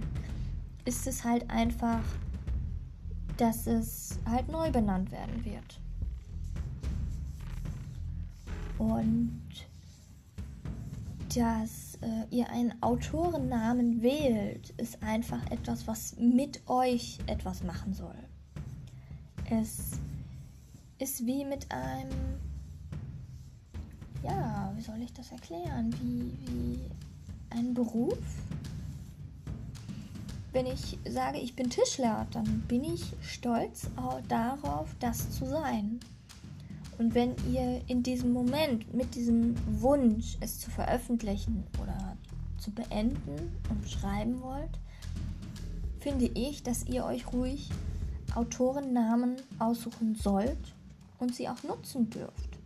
ist 0.84 1.06
es 1.06 1.24
halt 1.24 1.48
einfach, 1.50 2.02
dass 3.36 3.66
es 3.66 4.18
halt 4.28 4.50
neu 4.50 4.70
benannt 4.70 5.10
werden 5.12 5.44
wird. 5.44 5.80
Und 8.78 9.40
dass 11.34 11.79
äh, 12.02 12.34
ihr 12.34 12.48
einen 12.50 12.82
Autorennamen 12.82 14.02
wählt, 14.02 14.70
ist 14.76 15.02
einfach 15.02 15.44
etwas, 15.50 15.86
was 15.86 16.16
mit 16.16 16.68
euch 16.68 17.18
etwas 17.26 17.62
machen 17.62 17.94
soll. 17.94 18.16
Es 19.50 19.98
ist 20.98 21.26
wie 21.26 21.44
mit 21.44 21.70
einem, 21.72 22.38
ja, 24.22 24.72
wie 24.76 24.82
soll 24.82 25.02
ich 25.02 25.12
das 25.12 25.32
erklären? 25.32 25.94
Wie, 26.00 26.32
wie 26.46 26.78
ein 27.50 27.74
Beruf. 27.74 28.18
Wenn 30.52 30.66
ich 30.66 30.98
sage, 31.08 31.38
ich 31.38 31.54
bin 31.54 31.70
Tischler, 31.70 32.26
dann 32.32 32.62
bin 32.66 32.82
ich 32.82 33.12
stolz 33.20 33.88
darauf, 34.28 34.94
das 34.98 35.30
zu 35.30 35.46
sein. 35.46 36.00
Und 37.00 37.14
wenn 37.14 37.34
ihr 37.50 37.80
in 37.86 38.02
diesem 38.02 38.34
Moment 38.34 38.92
mit 38.92 39.14
diesem 39.14 39.54
Wunsch, 39.80 40.36
es 40.40 40.60
zu 40.60 40.70
veröffentlichen 40.70 41.64
oder 41.80 42.14
zu 42.58 42.70
beenden 42.72 43.56
und 43.70 43.88
schreiben 43.88 44.42
wollt, 44.42 44.78
finde 45.98 46.26
ich, 46.26 46.62
dass 46.62 46.84
ihr 46.84 47.06
euch 47.06 47.32
ruhig 47.32 47.70
Autorennamen 48.34 49.36
aussuchen 49.58 50.14
sollt 50.14 50.74
und 51.18 51.34
sie 51.34 51.48
auch 51.48 51.62
nutzen 51.62 52.10
dürft. 52.10 52.58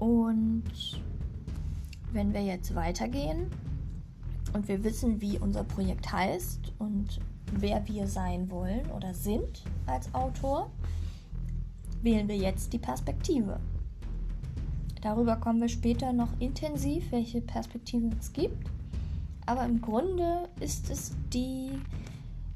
Und 0.00 0.64
wenn 2.12 2.34
wir 2.34 2.42
jetzt 2.42 2.74
weitergehen 2.74 3.52
und 4.52 4.66
wir 4.66 4.82
wissen, 4.82 5.20
wie 5.20 5.38
unser 5.38 5.62
Projekt 5.62 6.10
heißt 6.10 6.72
und 6.80 7.20
wer 7.52 7.86
wir 7.86 8.08
sein 8.08 8.50
wollen 8.50 8.90
oder 8.90 9.14
sind 9.14 9.62
als 9.86 10.12
Autor, 10.12 10.72
wählen 12.06 12.28
wir 12.28 12.36
jetzt 12.36 12.72
die 12.72 12.78
Perspektive. 12.78 13.58
Darüber 15.02 15.36
kommen 15.36 15.60
wir 15.60 15.68
später 15.68 16.12
noch 16.12 16.30
intensiv, 16.38 17.10
welche 17.10 17.40
Perspektiven 17.40 18.14
es 18.18 18.32
gibt. 18.32 18.70
Aber 19.44 19.64
im 19.64 19.80
Grunde 19.80 20.48
ist 20.60 20.88
es 20.88 21.14
die 21.32 21.70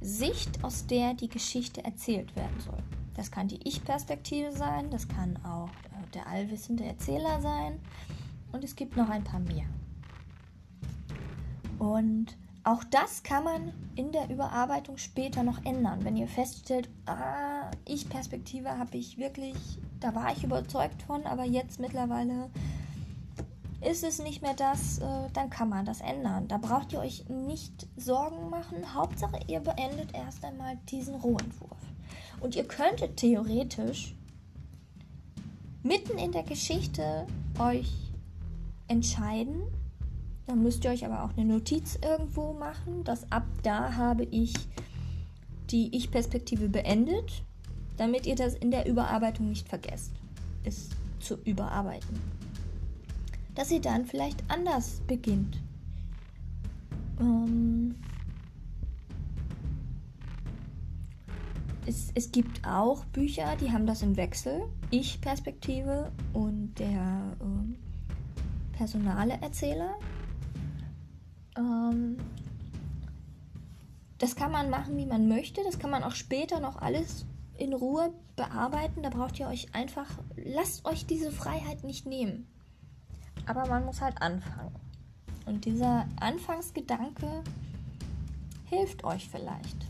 Sicht, 0.00 0.64
aus 0.64 0.86
der 0.86 1.14
die 1.14 1.28
Geschichte 1.28 1.84
erzählt 1.84 2.34
werden 2.36 2.58
soll. 2.60 2.78
Das 3.14 3.30
kann 3.30 3.48
die 3.48 3.60
Ich-Perspektive 3.68 4.52
sein, 4.52 4.88
das 4.90 5.08
kann 5.08 5.36
auch 5.44 5.68
äh, 5.68 6.06
der 6.14 6.28
allwissende 6.28 6.84
Erzähler 6.84 7.40
sein 7.40 7.78
und 8.52 8.64
es 8.64 8.76
gibt 8.76 8.96
noch 8.96 9.08
ein 9.08 9.24
paar 9.24 9.40
mehr. 9.40 9.66
Und 11.78 12.36
auch 12.70 12.84
das 12.84 13.24
kann 13.24 13.42
man 13.42 13.72
in 13.96 14.12
der 14.12 14.30
Überarbeitung 14.30 14.96
später 14.96 15.42
noch 15.42 15.64
ändern. 15.64 16.04
Wenn 16.04 16.16
ihr 16.16 16.28
feststellt, 16.28 16.88
ah, 17.06 17.68
Ich-Perspektive 17.84 18.78
habe 18.78 18.96
ich 18.96 19.18
wirklich, 19.18 19.56
da 19.98 20.14
war 20.14 20.30
ich 20.30 20.44
überzeugt 20.44 21.02
von, 21.02 21.26
aber 21.26 21.44
jetzt 21.44 21.80
mittlerweile 21.80 22.48
ist 23.80 24.04
es 24.04 24.22
nicht 24.22 24.40
mehr 24.42 24.54
das, 24.54 24.98
äh, 24.98 25.30
dann 25.32 25.50
kann 25.50 25.68
man 25.68 25.84
das 25.84 26.00
ändern. 26.00 26.46
Da 26.46 26.58
braucht 26.58 26.92
ihr 26.92 27.00
euch 27.00 27.28
nicht 27.28 27.88
Sorgen 27.96 28.50
machen. 28.50 28.94
Hauptsache, 28.94 29.40
ihr 29.48 29.58
beendet 29.58 30.14
erst 30.14 30.44
einmal 30.44 30.76
diesen 30.90 31.16
Rohentwurf. 31.16 31.78
Und 32.40 32.54
ihr 32.54 32.68
könntet 32.68 33.16
theoretisch 33.16 34.14
mitten 35.82 36.18
in 36.18 36.30
der 36.30 36.44
Geschichte 36.44 37.26
euch 37.58 38.12
entscheiden. 38.86 39.62
Dann 40.50 40.62
müsst 40.62 40.84
ihr 40.84 40.90
euch 40.90 41.06
aber 41.06 41.24
auch 41.24 41.36
eine 41.36 41.46
Notiz 41.46 41.98
irgendwo 42.02 42.52
machen, 42.52 43.04
dass 43.04 43.30
ab 43.30 43.46
da 43.62 43.94
habe 43.94 44.24
ich 44.24 44.52
die 45.70 45.96
Ich-Perspektive 45.96 46.68
beendet, 46.68 47.44
damit 47.96 48.26
ihr 48.26 48.34
das 48.34 48.54
in 48.54 48.70
der 48.70 48.86
Überarbeitung 48.86 49.48
nicht 49.48 49.68
vergesst, 49.68 50.12
es 50.64 50.90
zu 51.20 51.36
überarbeiten 51.44 52.20
dass 53.54 53.70
ihr 53.70 53.80
dann 53.80 54.06
vielleicht 54.06 54.42
anders 54.48 55.02
beginnt. 55.06 55.60
Ähm 57.20 57.94
es, 61.86 62.10
es 62.14 62.32
gibt 62.32 62.66
auch 62.66 63.04
Bücher, 63.06 63.56
die 63.60 63.70
haben 63.70 63.86
das 63.86 64.02
im 64.02 64.16
Wechsel. 64.16 64.62
Ich-Perspektive 64.90 66.10
und 66.32 66.72
der 66.78 67.36
ähm, 67.42 67.76
personale 68.72 69.34
Erzähler. 69.42 69.98
Ähm 71.56 72.16
das 74.20 74.36
kann 74.36 74.52
man 74.52 74.68
machen, 74.68 74.98
wie 74.98 75.06
man 75.06 75.28
möchte. 75.28 75.62
Das 75.64 75.78
kann 75.78 75.90
man 75.90 76.04
auch 76.04 76.14
später 76.14 76.60
noch 76.60 76.76
alles 76.76 77.24
in 77.56 77.72
Ruhe 77.72 78.12
bearbeiten. 78.36 79.02
Da 79.02 79.08
braucht 79.08 79.40
ihr 79.40 79.48
euch 79.48 79.74
einfach, 79.74 80.06
lasst 80.36 80.84
euch 80.84 81.06
diese 81.06 81.32
Freiheit 81.32 81.84
nicht 81.84 82.04
nehmen. 82.04 82.46
Aber 83.46 83.66
man 83.66 83.86
muss 83.86 84.02
halt 84.02 84.20
anfangen. 84.20 84.74
Und 85.46 85.64
dieser 85.64 86.06
Anfangsgedanke 86.20 87.42
hilft 88.66 89.04
euch 89.04 89.28
vielleicht. 89.28 89.86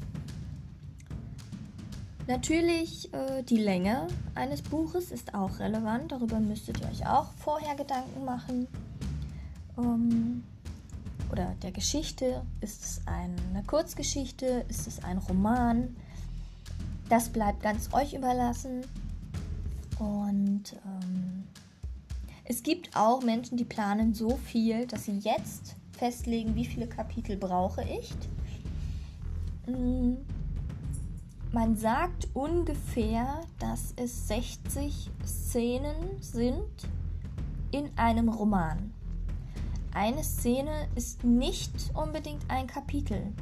Natürlich, 2.28 3.12
äh, 3.12 3.42
die 3.42 3.56
Länge 3.56 4.06
eines 4.36 4.62
Buches 4.62 5.10
ist 5.10 5.34
auch 5.34 5.58
relevant. 5.58 6.12
Darüber 6.12 6.38
müsstet 6.38 6.80
ihr 6.80 6.88
euch 6.88 7.04
auch 7.04 7.32
vorher 7.32 7.74
Gedanken 7.74 8.24
machen. 8.24 8.68
Ähm, 9.76 10.44
oder 11.30 11.54
der 11.62 11.72
Geschichte. 11.72 12.42
Ist 12.60 12.82
es 12.82 13.00
eine 13.06 13.62
Kurzgeschichte? 13.64 14.64
Ist 14.68 14.86
es 14.86 15.02
ein 15.04 15.18
Roman? 15.18 15.96
Das 17.08 17.28
bleibt 17.28 17.62
ganz 17.62 17.92
euch 17.92 18.14
überlassen. 18.14 18.82
Und 19.98 20.76
ähm, 20.84 21.44
es 22.44 22.62
gibt 22.62 22.96
auch 22.96 23.22
Menschen, 23.22 23.56
die 23.56 23.64
planen 23.64 24.14
so 24.14 24.36
viel, 24.36 24.86
dass 24.86 25.04
sie 25.04 25.18
jetzt 25.18 25.76
festlegen, 25.92 26.54
wie 26.56 26.64
viele 26.64 26.86
Kapitel 26.86 27.36
brauche 27.36 27.82
ich. 27.82 28.12
Mm, 29.66 30.14
man 31.52 31.76
sagt 31.76 32.28
ungefähr, 32.32 33.40
dass 33.58 33.92
es 33.96 34.28
60 34.28 35.10
Szenen 35.26 36.20
sind 36.20 36.88
in 37.70 37.90
einem 37.96 38.28
Roman. 38.28 38.92
Eine 39.92 40.22
Szene 40.22 40.86
ist 40.94 41.24
nicht 41.24 41.72
unbedingt 41.94 42.44
ein 42.48 42.68
Kapitel. 42.68 43.32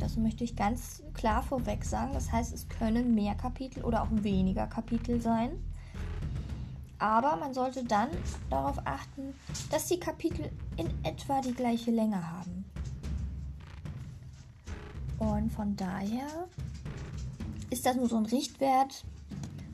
Das 0.00 0.16
möchte 0.16 0.42
ich 0.42 0.56
ganz 0.56 1.02
klar 1.12 1.42
vorweg 1.42 1.84
sagen. 1.84 2.12
Das 2.14 2.32
heißt, 2.32 2.54
es 2.54 2.66
können 2.68 3.14
mehr 3.14 3.34
Kapitel 3.34 3.84
oder 3.84 4.02
auch 4.02 4.08
weniger 4.10 4.66
Kapitel 4.66 5.20
sein. 5.20 5.50
Aber 6.98 7.36
man 7.36 7.52
sollte 7.52 7.84
dann 7.84 8.08
darauf 8.48 8.78
achten, 8.86 9.34
dass 9.70 9.86
die 9.86 10.00
Kapitel 10.00 10.50
in 10.76 10.88
etwa 11.02 11.42
die 11.42 11.52
gleiche 11.52 11.90
Länge 11.90 12.30
haben. 12.30 12.64
Und 15.18 15.52
von 15.52 15.76
daher 15.76 16.48
ist 17.68 17.84
das 17.84 17.96
nur 17.96 18.08
so 18.08 18.16
ein 18.16 18.26
Richtwert. 18.26 19.04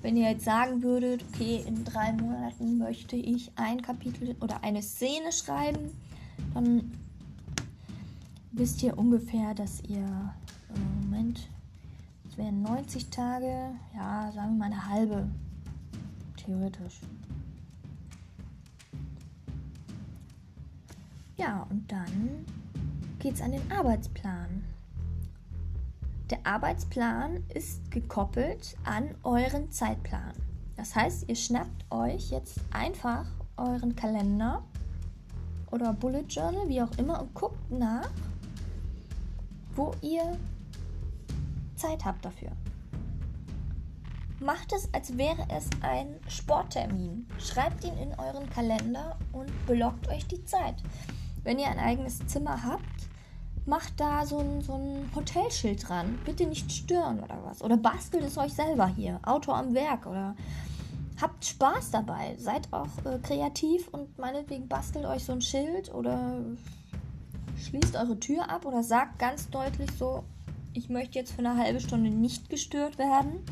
Wenn 0.02 0.16
ihr 0.16 0.30
jetzt 0.30 0.44
sagen 0.44 0.82
würdet, 0.82 1.24
okay, 1.32 1.62
in 1.66 1.84
drei 1.84 2.12
Monaten 2.12 2.78
möchte 2.78 3.16
ich 3.16 3.52
ein 3.56 3.82
Kapitel 3.82 4.34
oder 4.40 4.62
eine 4.64 4.82
Szene 4.82 5.32
schreiben, 5.32 5.92
dann 6.54 6.90
wisst 8.52 8.82
ihr 8.82 8.96
ungefähr, 8.98 9.54
dass 9.54 9.82
ihr, 9.82 9.98
äh, 9.98 11.04
Moment, 11.04 11.48
es 12.28 12.36
wären 12.36 12.62
90 12.62 13.10
Tage, 13.10 13.72
ja, 13.94 14.30
sagen 14.32 14.52
wir 14.52 14.58
mal 14.58 14.64
eine 14.66 14.88
halbe, 14.88 15.28
theoretisch. 16.36 17.00
Ja, 21.36 21.66
und 21.70 21.90
dann 21.90 22.44
geht 23.20 23.34
es 23.34 23.42
an 23.42 23.52
den 23.52 23.70
Arbeitsplan. 23.70 24.64
Der 26.30 26.44
Arbeitsplan 26.44 27.42
ist 27.54 27.90
gekoppelt 27.90 28.76
an 28.84 29.14
euren 29.22 29.70
Zeitplan. 29.70 30.32
Das 30.76 30.94
heißt, 30.94 31.28
ihr 31.28 31.36
schnappt 31.36 31.90
euch 31.90 32.30
jetzt 32.30 32.60
einfach 32.70 33.24
euren 33.56 33.96
Kalender 33.96 34.62
oder 35.70 35.92
Bullet 35.92 36.24
Journal, 36.28 36.68
wie 36.68 36.82
auch 36.82 36.96
immer, 36.98 37.20
und 37.20 37.34
guckt 37.34 37.70
nach, 37.70 38.08
wo 39.74 39.94
ihr 40.02 40.36
Zeit 41.76 42.04
habt 42.04 42.24
dafür. 42.24 42.50
Macht 44.40 44.72
es, 44.72 44.88
als 44.92 45.16
wäre 45.16 45.46
es 45.48 45.68
ein 45.82 46.14
Sporttermin. 46.28 47.26
Schreibt 47.38 47.84
ihn 47.84 47.96
in 47.98 48.12
euren 48.18 48.48
Kalender 48.50 49.16
und 49.32 49.50
blockt 49.66 50.08
euch 50.08 50.26
die 50.26 50.44
Zeit 50.44 50.76
wenn 51.48 51.58
ihr 51.58 51.68
ein 51.68 51.78
eigenes 51.78 52.18
Zimmer 52.26 52.62
habt, 52.62 53.08
macht 53.64 53.98
da 53.98 54.26
so 54.26 54.38
ein, 54.38 54.60
so 54.60 54.74
ein 54.74 55.10
Hotelschild 55.14 55.88
dran. 55.88 56.18
Bitte 56.26 56.46
nicht 56.46 56.70
stören 56.70 57.20
oder 57.20 57.38
was. 57.42 57.62
Oder 57.62 57.78
bastelt 57.78 58.24
es 58.24 58.36
euch 58.36 58.52
selber 58.52 58.86
hier. 58.86 59.18
Auto 59.24 59.52
am 59.52 59.72
Werk 59.72 60.04
oder 60.04 60.36
habt 61.20 61.44
Spaß 61.44 61.90
dabei. 61.90 62.36
Seid 62.38 62.72
auch 62.72 62.88
äh, 63.04 63.18
kreativ 63.18 63.88
und 63.88 64.18
meinetwegen 64.18 64.68
bastelt 64.68 65.04
euch 65.06 65.24
so 65.24 65.32
ein 65.32 65.42
Schild 65.42 65.92
oder 65.92 66.40
schließt 67.56 67.96
eure 67.96 68.18
Tür 68.18 68.50
ab 68.50 68.64
oder 68.64 68.82
sagt 68.82 69.18
ganz 69.18 69.50
deutlich 69.50 69.90
so, 69.98 70.24
ich 70.74 70.88
möchte 70.88 71.18
jetzt 71.18 71.32
für 71.32 71.40
eine 71.40 71.56
halbe 71.56 71.80
Stunde 71.80 72.10
nicht 72.10 72.50
gestört 72.50 72.98
werden. 72.98 73.44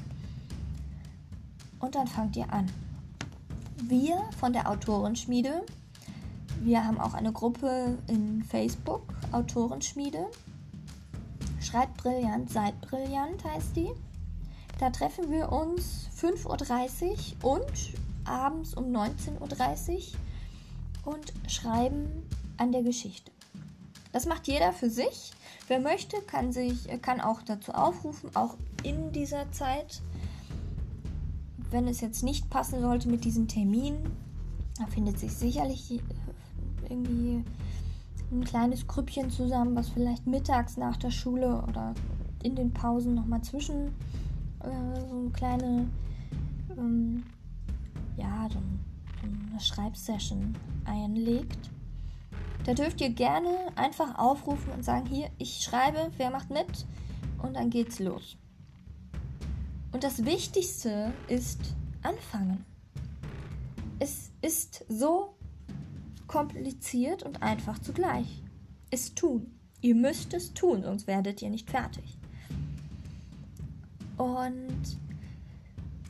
Und 1.80 1.94
dann 1.94 2.06
fangt 2.06 2.36
ihr 2.36 2.52
an. 2.52 2.70
Wir 3.82 4.16
von 4.38 4.52
der 4.52 4.70
Autorenschmiede 4.70 5.62
wir 6.60 6.84
haben 6.84 6.98
auch 6.98 7.14
eine 7.14 7.32
Gruppe 7.32 7.98
in 8.08 8.42
Facebook, 8.42 9.02
Autorenschmiede. 9.32 10.26
Schreibt 11.60 11.96
brillant, 11.98 12.50
seid 12.50 12.80
brillant 12.80 13.44
heißt 13.44 13.76
die. 13.76 13.90
Da 14.78 14.90
treffen 14.90 15.30
wir 15.30 15.52
uns 15.52 16.05
5.30 16.20 17.42
Uhr 17.42 17.52
und 17.52 17.92
abends 18.24 18.74
um 18.74 18.86
19.30 18.86 20.14
Uhr 21.04 21.14
und 21.14 21.32
schreiben 21.50 22.06
an 22.56 22.72
der 22.72 22.82
Geschichte. 22.82 23.30
Das 24.12 24.26
macht 24.26 24.48
jeder 24.48 24.72
für 24.72 24.88
sich. 24.88 25.32
Wer 25.68 25.78
möchte, 25.80 26.16
kann, 26.22 26.52
sich, 26.52 26.88
kann 27.02 27.20
auch 27.20 27.42
dazu 27.42 27.72
aufrufen, 27.72 28.30
auch 28.34 28.56
in 28.82 29.12
dieser 29.12 29.50
Zeit. 29.52 30.00
Wenn 31.70 31.86
es 31.86 32.00
jetzt 32.00 32.22
nicht 32.22 32.48
passen 32.48 32.80
sollte 32.80 33.08
mit 33.08 33.24
diesem 33.24 33.46
Termin, 33.46 33.96
da 34.78 34.86
findet 34.86 35.18
sich 35.18 35.32
sicherlich 35.32 36.00
irgendwie 36.88 37.44
ein 38.32 38.44
kleines 38.44 38.86
Grüppchen 38.86 39.30
zusammen, 39.30 39.76
was 39.76 39.88
vielleicht 39.88 40.26
mittags 40.26 40.76
nach 40.76 40.96
der 40.96 41.10
Schule 41.10 41.62
oder 41.68 41.94
in 42.42 42.54
den 42.54 42.72
Pausen 42.72 43.14
nochmal 43.14 43.42
zwischen 43.42 43.94
äh, 44.66 45.08
so 45.08 45.16
eine 45.16 45.30
kleine, 45.30 45.88
ähm, 46.76 47.24
ja, 48.16 48.48
so, 48.50 48.58
eine 49.22 49.60
Schreibsession 49.60 50.54
einlegt. 50.84 51.70
Da 52.64 52.74
dürft 52.74 53.00
ihr 53.00 53.10
gerne 53.10 53.48
einfach 53.76 54.18
aufrufen 54.18 54.72
und 54.72 54.84
sagen, 54.84 55.06
hier, 55.06 55.30
ich 55.38 55.60
schreibe, 55.62 56.10
wer 56.16 56.30
macht 56.30 56.50
mit? 56.50 56.86
Und 57.42 57.54
dann 57.54 57.70
geht's 57.70 57.98
los. 58.00 58.36
Und 59.92 60.04
das 60.04 60.24
Wichtigste 60.24 61.12
ist 61.28 61.74
anfangen. 62.02 62.64
es 63.98 64.30
ist 64.42 64.84
so 64.88 65.34
kompliziert 66.26 67.22
und 67.22 67.42
einfach 67.42 67.78
zugleich. 67.78 68.42
Es 68.90 69.14
tun. 69.14 69.58
Ihr 69.80 69.94
müsst 69.94 70.34
es 70.34 70.52
tun, 70.54 70.82
sonst 70.82 71.06
werdet 71.06 71.40
ihr 71.42 71.50
nicht 71.50 71.70
fertig. 71.70 72.15
Und 74.16 74.98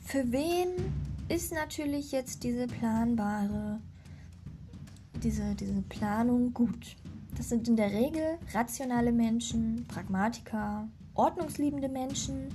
für 0.03 0.31
wen 0.31 0.69
ist 1.29 1.51
natürlich 1.51 2.11
jetzt 2.11 2.43
diese 2.43 2.67
planbare, 2.67 3.79
diese, 5.21 5.55
diese 5.55 5.81
Planung 5.83 6.53
gut? 6.53 6.95
Das 7.37 7.49
sind 7.49 7.67
in 7.67 7.75
der 7.75 7.91
Regel 7.91 8.37
rationale 8.53 9.11
Menschen, 9.11 9.85
Pragmatiker, 9.87 10.87
ordnungsliebende 11.13 11.89
Menschen, 11.89 12.47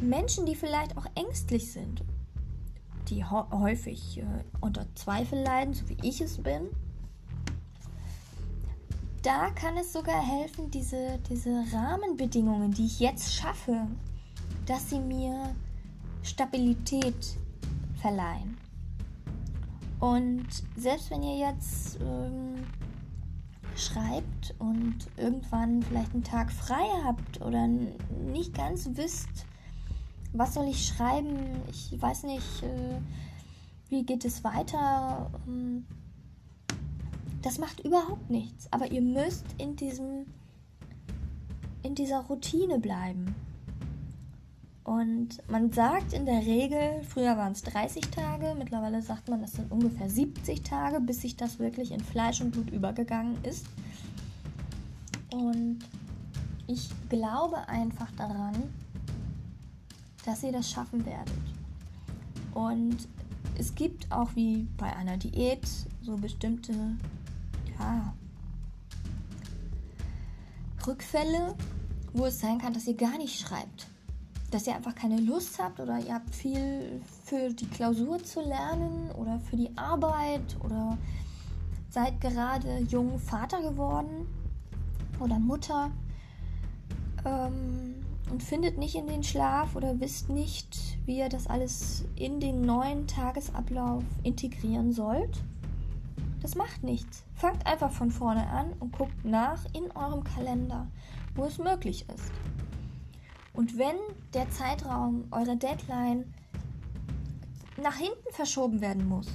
Menschen, 0.00 0.46
die 0.46 0.54
vielleicht 0.54 0.96
auch 0.96 1.06
ängstlich 1.16 1.72
sind, 1.72 2.04
die 3.08 3.24
häufig 3.24 4.18
äh, 4.18 4.24
unter 4.60 4.86
Zweifel 4.94 5.42
leiden, 5.42 5.74
so 5.74 5.88
wie 5.88 5.96
ich 6.02 6.20
es 6.20 6.38
bin. 6.38 6.68
Da 9.22 9.50
kann 9.50 9.76
es 9.76 9.92
sogar 9.92 10.24
helfen, 10.24 10.70
diese, 10.70 11.18
diese 11.28 11.64
Rahmenbedingungen, 11.72 12.70
die 12.70 12.86
ich 12.86 13.00
jetzt 13.00 13.34
schaffe, 13.34 13.88
dass 14.68 14.90
sie 14.90 15.00
mir 15.00 15.54
Stabilität 16.22 17.38
verleihen. 18.00 18.58
Und 19.98 20.46
selbst 20.76 21.10
wenn 21.10 21.22
ihr 21.22 21.38
jetzt 21.38 21.98
ähm, 22.00 22.66
schreibt 23.74 24.54
und 24.58 24.96
irgendwann 25.16 25.82
vielleicht 25.82 26.12
einen 26.12 26.22
Tag 26.22 26.52
frei 26.52 26.86
habt 27.04 27.40
oder 27.40 27.66
nicht 27.66 28.54
ganz 28.54 28.90
wisst, 28.92 29.46
was 30.32 30.54
soll 30.54 30.68
ich 30.68 30.86
schreiben, 30.86 31.62
ich 31.70 32.00
weiß 32.00 32.24
nicht, 32.24 32.62
äh, 32.62 33.00
wie 33.88 34.04
geht 34.04 34.24
es 34.26 34.44
weiter, 34.44 35.30
ähm, 35.46 35.86
das 37.40 37.58
macht 37.58 37.80
überhaupt 37.80 38.28
nichts. 38.28 38.70
Aber 38.70 38.90
ihr 38.90 39.00
müsst 39.00 39.46
in 39.56 39.76
diesem, 39.76 40.26
in 41.82 41.94
dieser 41.94 42.20
Routine 42.20 42.78
bleiben. 42.78 43.34
Und 44.88 45.46
man 45.50 45.70
sagt 45.70 46.14
in 46.14 46.24
der 46.24 46.46
Regel, 46.46 47.02
früher 47.06 47.36
waren 47.36 47.52
es 47.52 47.60
30 47.60 48.08
Tage, 48.10 48.54
mittlerweile 48.58 49.02
sagt 49.02 49.28
man, 49.28 49.42
das 49.42 49.52
sind 49.52 49.70
ungefähr 49.70 50.08
70 50.08 50.62
Tage, 50.62 50.98
bis 50.98 51.20
sich 51.20 51.36
das 51.36 51.58
wirklich 51.58 51.90
in 51.90 52.00
Fleisch 52.00 52.40
und 52.40 52.52
Blut 52.52 52.70
übergegangen 52.70 53.36
ist. 53.44 53.66
Und 55.30 55.80
ich 56.66 56.88
glaube 57.10 57.68
einfach 57.68 58.10
daran, 58.12 58.54
dass 60.24 60.42
ihr 60.42 60.52
das 60.52 60.70
schaffen 60.70 61.04
werdet. 61.04 61.34
Und 62.54 62.96
es 63.58 63.74
gibt 63.74 64.10
auch 64.10 64.34
wie 64.36 64.68
bei 64.78 64.90
einer 64.96 65.18
Diät 65.18 65.68
so 66.00 66.16
bestimmte, 66.16 66.72
ja, 67.78 68.14
Rückfälle, 70.86 71.54
wo 72.14 72.24
es 72.24 72.40
sein 72.40 72.56
kann, 72.56 72.72
dass 72.72 72.86
ihr 72.86 72.96
gar 72.96 73.18
nicht 73.18 73.38
schreibt 73.38 73.86
dass 74.50 74.66
ihr 74.66 74.74
einfach 74.74 74.94
keine 74.94 75.20
Lust 75.20 75.58
habt 75.62 75.78
oder 75.80 75.98
ihr 75.98 76.14
habt 76.14 76.34
viel 76.34 77.02
für 77.24 77.52
die 77.52 77.66
Klausur 77.66 78.22
zu 78.22 78.40
lernen 78.40 79.10
oder 79.12 79.38
für 79.40 79.56
die 79.56 79.70
Arbeit 79.76 80.56
oder 80.64 80.96
seid 81.90 82.20
gerade 82.20 82.78
jung 82.88 83.18
Vater 83.18 83.60
geworden 83.62 84.26
oder 85.20 85.38
Mutter 85.38 85.90
ähm, 87.24 87.94
und 88.30 88.42
findet 88.42 88.78
nicht 88.78 88.94
in 88.94 89.06
den 89.06 89.22
Schlaf 89.22 89.74
oder 89.74 90.00
wisst 90.00 90.28
nicht, 90.28 90.78
wie 91.06 91.18
ihr 91.18 91.28
das 91.28 91.46
alles 91.46 92.04
in 92.14 92.40
den 92.40 92.62
neuen 92.62 93.06
Tagesablauf 93.06 94.04
integrieren 94.22 94.92
sollt. 94.92 95.42
Das 96.40 96.54
macht 96.54 96.84
nichts. 96.84 97.24
Fangt 97.34 97.66
einfach 97.66 97.90
von 97.90 98.10
vorne 98.10 98.46
an 98.48 98.72
und 98.80 98.96
guckt 98.96 99.24
nach 99.24 99.64
in 99.72 99.90
eurem 99.96 100.22
Kalender, 100.24 100.86
wo 101.34 101.44
es 101.44 101.58
möglich 101.58 102.06
ist. 102.14 102.32
Und 103.58 103.76
wenn 103.76 103.96
der 104.34 104.48
Zeitraum, 104.50 105.26
eure 105.32 105.56
Deadline 105.56 106.32
nach 107.76 107.96
hinten 107.96 108.30
verschoben 108.30 108.80
werden 108.80 109.08
muss, 109.08 109.26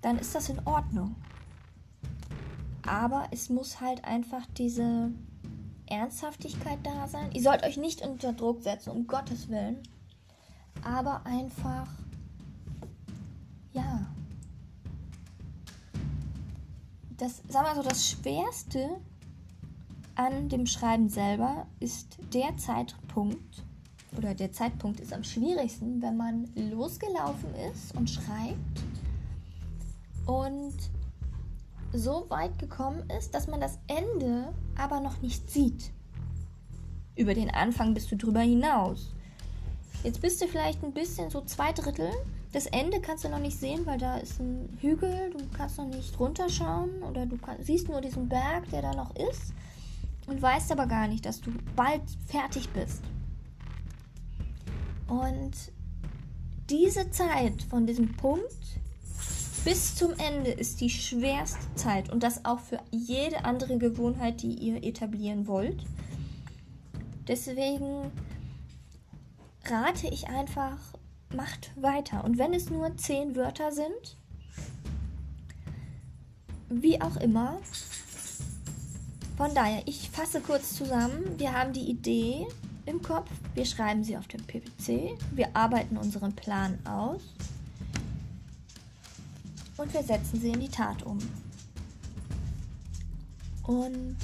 dann 0.00 0.18
ist 0.18 0.34
das 0.34 0.48
in 0.48 0.66
Ordnung. 0.66 1.14
Aber 2.86 3.28
es 3.32 3.50
muss 3.50 3.82
halt 3.82 4.02
einfach 4.06 4.46
diese 4.56 5.12
Ernsthaftigkeit 5.90 6.78
da 6.82 7.06
sein. 7.06 7.30
Ihr 7.32 7.42
sollt 7.42 7.64
euch 7.64 7.76
nicht 7.76 8.00
unter 8.00 8.32
Druck 8.32 8.62
setzen, 8.62 8.92
um 8.92 9.06
Gottes 9.06 9.50
Willen. 9.50 9.82
Aber 10.82 11.26
einfach, 11.26 11.86
ja. 13.74 14.06
Das, 17.18 17.42
sagen 17.46 17.66
wir 17.66 17.74
so, 17.74 17.82
das 17.86 18.08
Schwerste 18.08 19.02
an 20.20 20.50
dem 20.50 20.66
Schreiben 20.66 21.08
selber 21.08 21.66
ist 21.80 22.18
der 22.34 22.54
Zeitpunkt, 22.58 23.64
oder 24.18 24.34
der 24.34 24.52
Zeitpunkt 24.52 25.00
ist 25.00 25.14
am 25.14 25.24
schwierigsten, 25.24 26.02
wenn 26.02 26.18
man 26.18 26.46
losgelaufen 26.54 27.54
ist 27.72 27.96
und 27.96 28.10
schreibt 28.10 28.58
und 30.26 30.74
so 31.94 32.26
weit 32.28 32.58
gekommen 32.58 33.02
ist, 33.16 33.34
dass 33.34 33.48
man 33.48 33.62
das 33.62 33.78
Ende 33.86 34.52
aber 34.76 35.00
noch 35.00 35.22
nicht 35.22 35.50
sieht. 35.50 35.90
Über 37.16 37.32
den 37.32 37.48
Anfang 37.50 37.94
bist 37.94 38.12
du 38.12 38.16
drüber 38.16 38.40
hinaus. 38.40 39.14
Jetzt 40.04 40.20
bist 40.20 40.42
du 40.42 40.46
vielleicht 40.46 40.84
ein 40.84 40.92
bisschen 40.92 41.30
so 41.30 41.40
zwei 41.42 41.72
Drittel. 41.72 42.10
Das 42.52 42.66
Ende 42.66 43.00
kannst 43.00 43.24
du 43.24 43.30
noch 43.30 43.38
nicht 43.38 43.58
sehen, 43.58 43.86
weil 43.86 43.98
da 43.98 44.18
ist 44.18 44.38
ein 44.38 44.68
Hügel, 44.82 45.30
du 45.30 45.38
kannst 45.56 45.78
noch 45.78 45.86
nicht 45.86 46.20
runterschauen 46.20 47.02
oder 47.04 47.24
du 47.24 47.38
kann, 47.38 47.56
siehst 47.62 47.88
nur 47.88 48.02
diesen 48.02 48.28
Berg, 48.28 48.68
der 48.70 48.82
da 48.82 48.92
noch 48.92 49.16
ist 49.16 49.54
und 50.30 50.40
weißt 50.40 50.70
aber 50.70 50.86
gar 50.86 51.08
nicht, 51.08 51.26
dass 51.26 51.40
du 51.40 51.50
bald 51.74 52.02
fertig 52.28 52.68
bist. 52.70 53.02
Und 55.08 55.52
diese 56.70 57.10
Zeit 57.10 57.62
von 57.68 57.84
diesem 57.84 58.16
Punkt 58.16 58.54
bis 59.64 59.96
zum 59.96 60.12
Ende 60.12 60.52
ist 60.52 60.80
die 60.80 60.88
schwerste 60.88 61.74
Zeit 61.74 62.10
und 62.10 62.22
das 62.22 62.44
auch 62.44 62.60
für 62.60 62.78
jede 62.92 63.44
andere 63.44 63.76
Gewohnheit, 63.76 64.40
die 64.42 64.54
ihr 64.54 64.84
etablieren 64.84 65.48
wollt. 65.48 65.84
Deswegen 67.26 68.12
rate 69.64 70.06
ich 70.06 70.28
einfach, 70.28 70.78
macht 71.34 71.72
weiter. 71.74 72.22
Und 72.24 72.38
wenn 72.38 72.54
es 72.54 72.70
nur 72.70 72.96
zehn 72.96 73.34
Wörter 73.34 73.72
sind, 73.72 74.16
wie 76.68 77.02
auch 77.02 77.16
immer, 77.16 77.58
von 79.40 79.54
daher, 79.54 79.82
ich 79.86 80.10
fasse 80.10 80.42
kurz 80.42 80.76
zusammen. 80.76 81.38
Wir 81.38 81.54
haben 81.54 81.72
die 81.72 81.88
Idee 81.88 82.46
im 82.84 83.00
Kopf, 83.00 83.30
wir 83.54 83.64
schreiben 83.64 84.04
sie 84.04 84.18
auf 84.18 84.28
dem 84.28 84.44
PPC, 84.44 85.18
wir 85.32 85.56
arbeiten 85.56 85.96
unseren 85.96 86.34
Plan 86.34 86.78
aus 86.84 87.22
und 89.78 89.94
wir 89.94 90.02
setzen 90.02 90.38
sie 90.38 90.50
in 90.50 90.60
die 90.60 90.68
Tat 90.68 91.04
um. 91.04 91.16
Und 93.62 94.18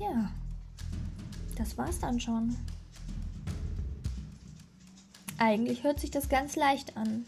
ja, 0.00 0.28
das 1.54 1.78
war's 1.78 2.00
dann 2.00 2.18
schon. 2.18 2.56
Eigentlich 5.38 5.84
hört 5.84 6.00
sich 6.00 6.10
das 6.10 6.28
ganz 6.28 6.56
leicht 6.56 6.96
an. 6.96 7.24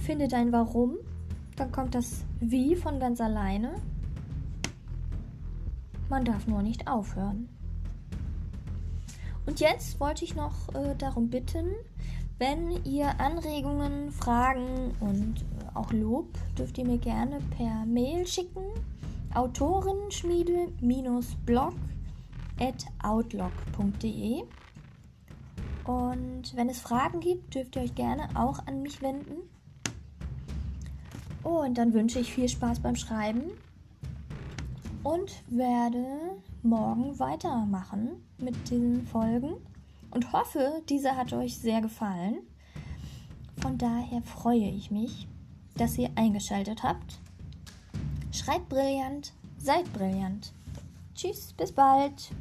Finde 0.00 0.26
dein 0.26 0.52
Warum 0.52 0.96
dann 1.56 1.72
kommt 1.72 1.94
das 1.94 2.24
Wie 2.40 2.76
von 2.76 3.00
ganz 3.00 3.20
alleine. 3.20 3.74
Man 6.08 6.24
darf 6.24 6.46
nur 6.46 6.62
nicht 6.62 6.86
aufhören. 6.86 7.48
Und 9.46 9.58
jetzt 9.60 9.98
wollte 10.00 10.24
ich 10.24 10.36
noch 10.36 10.74
äh, 10.74 10.94
darum 10.96 11.30
bitten, 11.30 11.74
wenn 12.38 12.84
ihr 12.84 13.18
Anregungen, 13.20 14.12
Fragen 14.12 14.94
und 15.00 15.40
äh, 15.40 15.44
auch 15.74 15.90
Lob 15.92 16.28
dürft 16.58 16.76
ihr 16.78 16.84
mir 16.84 16.98
gerne 16.98 17.40
per 17.56 17.86
Mail 17.86 18.26
schicken. 18.26 18.64
Autorenschmiede-blog 19.34 21.74
at 22.58 22.86
outlook.de 23.02 24.42
Und 25.84 26.56
wenn 26.56 26.68
es 26.68 26.80
Fragen 26.80 27.20
gibt, 27.20 27.54
dürft 27.54 27.76
ihr 27.76 27.82
euch 27.82 27.94
gerne 27.94 28.28
auch 28.34 28.66
an 28.66 28.82
mich 28.82 29.00
wenden. 29.02 29.36
Und 31.46 31.78
dann 31.78 31.94
wünsche 31.94 32.18
ich 32.18 32.32
viel 32.32 32.48
Spaß 32.48 32.80
beim 32.80 32.96
Schreiben 32.96 33.52
und 35.04 35.30
werde 35.48 36.04
morgen 36.64 37.16
weitermachen 37.20 38.20
mit 38.38 38.68
diesen 38.68 39.06
Folgen 39.06 39.54
und 40.10 40.32
hoffe, 40.32 40.82
diese 40.88 41.16
hat 41.16 41.32
euch 41.32 41.56
sehr 41.56 41.80
gefallen. 41.80 42.38
Von 43.58 43.78
daher 43.78 44.22
freue 44.22 44.68
ich 44.70 44.90
mich, 44.90 45.28
dass 45.76 45.96
ihr 45.96 46.10
eingeschaltet 46.16 46.82
habt. 46.82 47.20
Schreibt 48.32 48.68
brillant, 48.68 49.32
seid 49.56 49.90
brillant. 49.92 50.52
Tschüss, 51.14 51.52
bis 51.52 51.70
bald. 51.70 52.32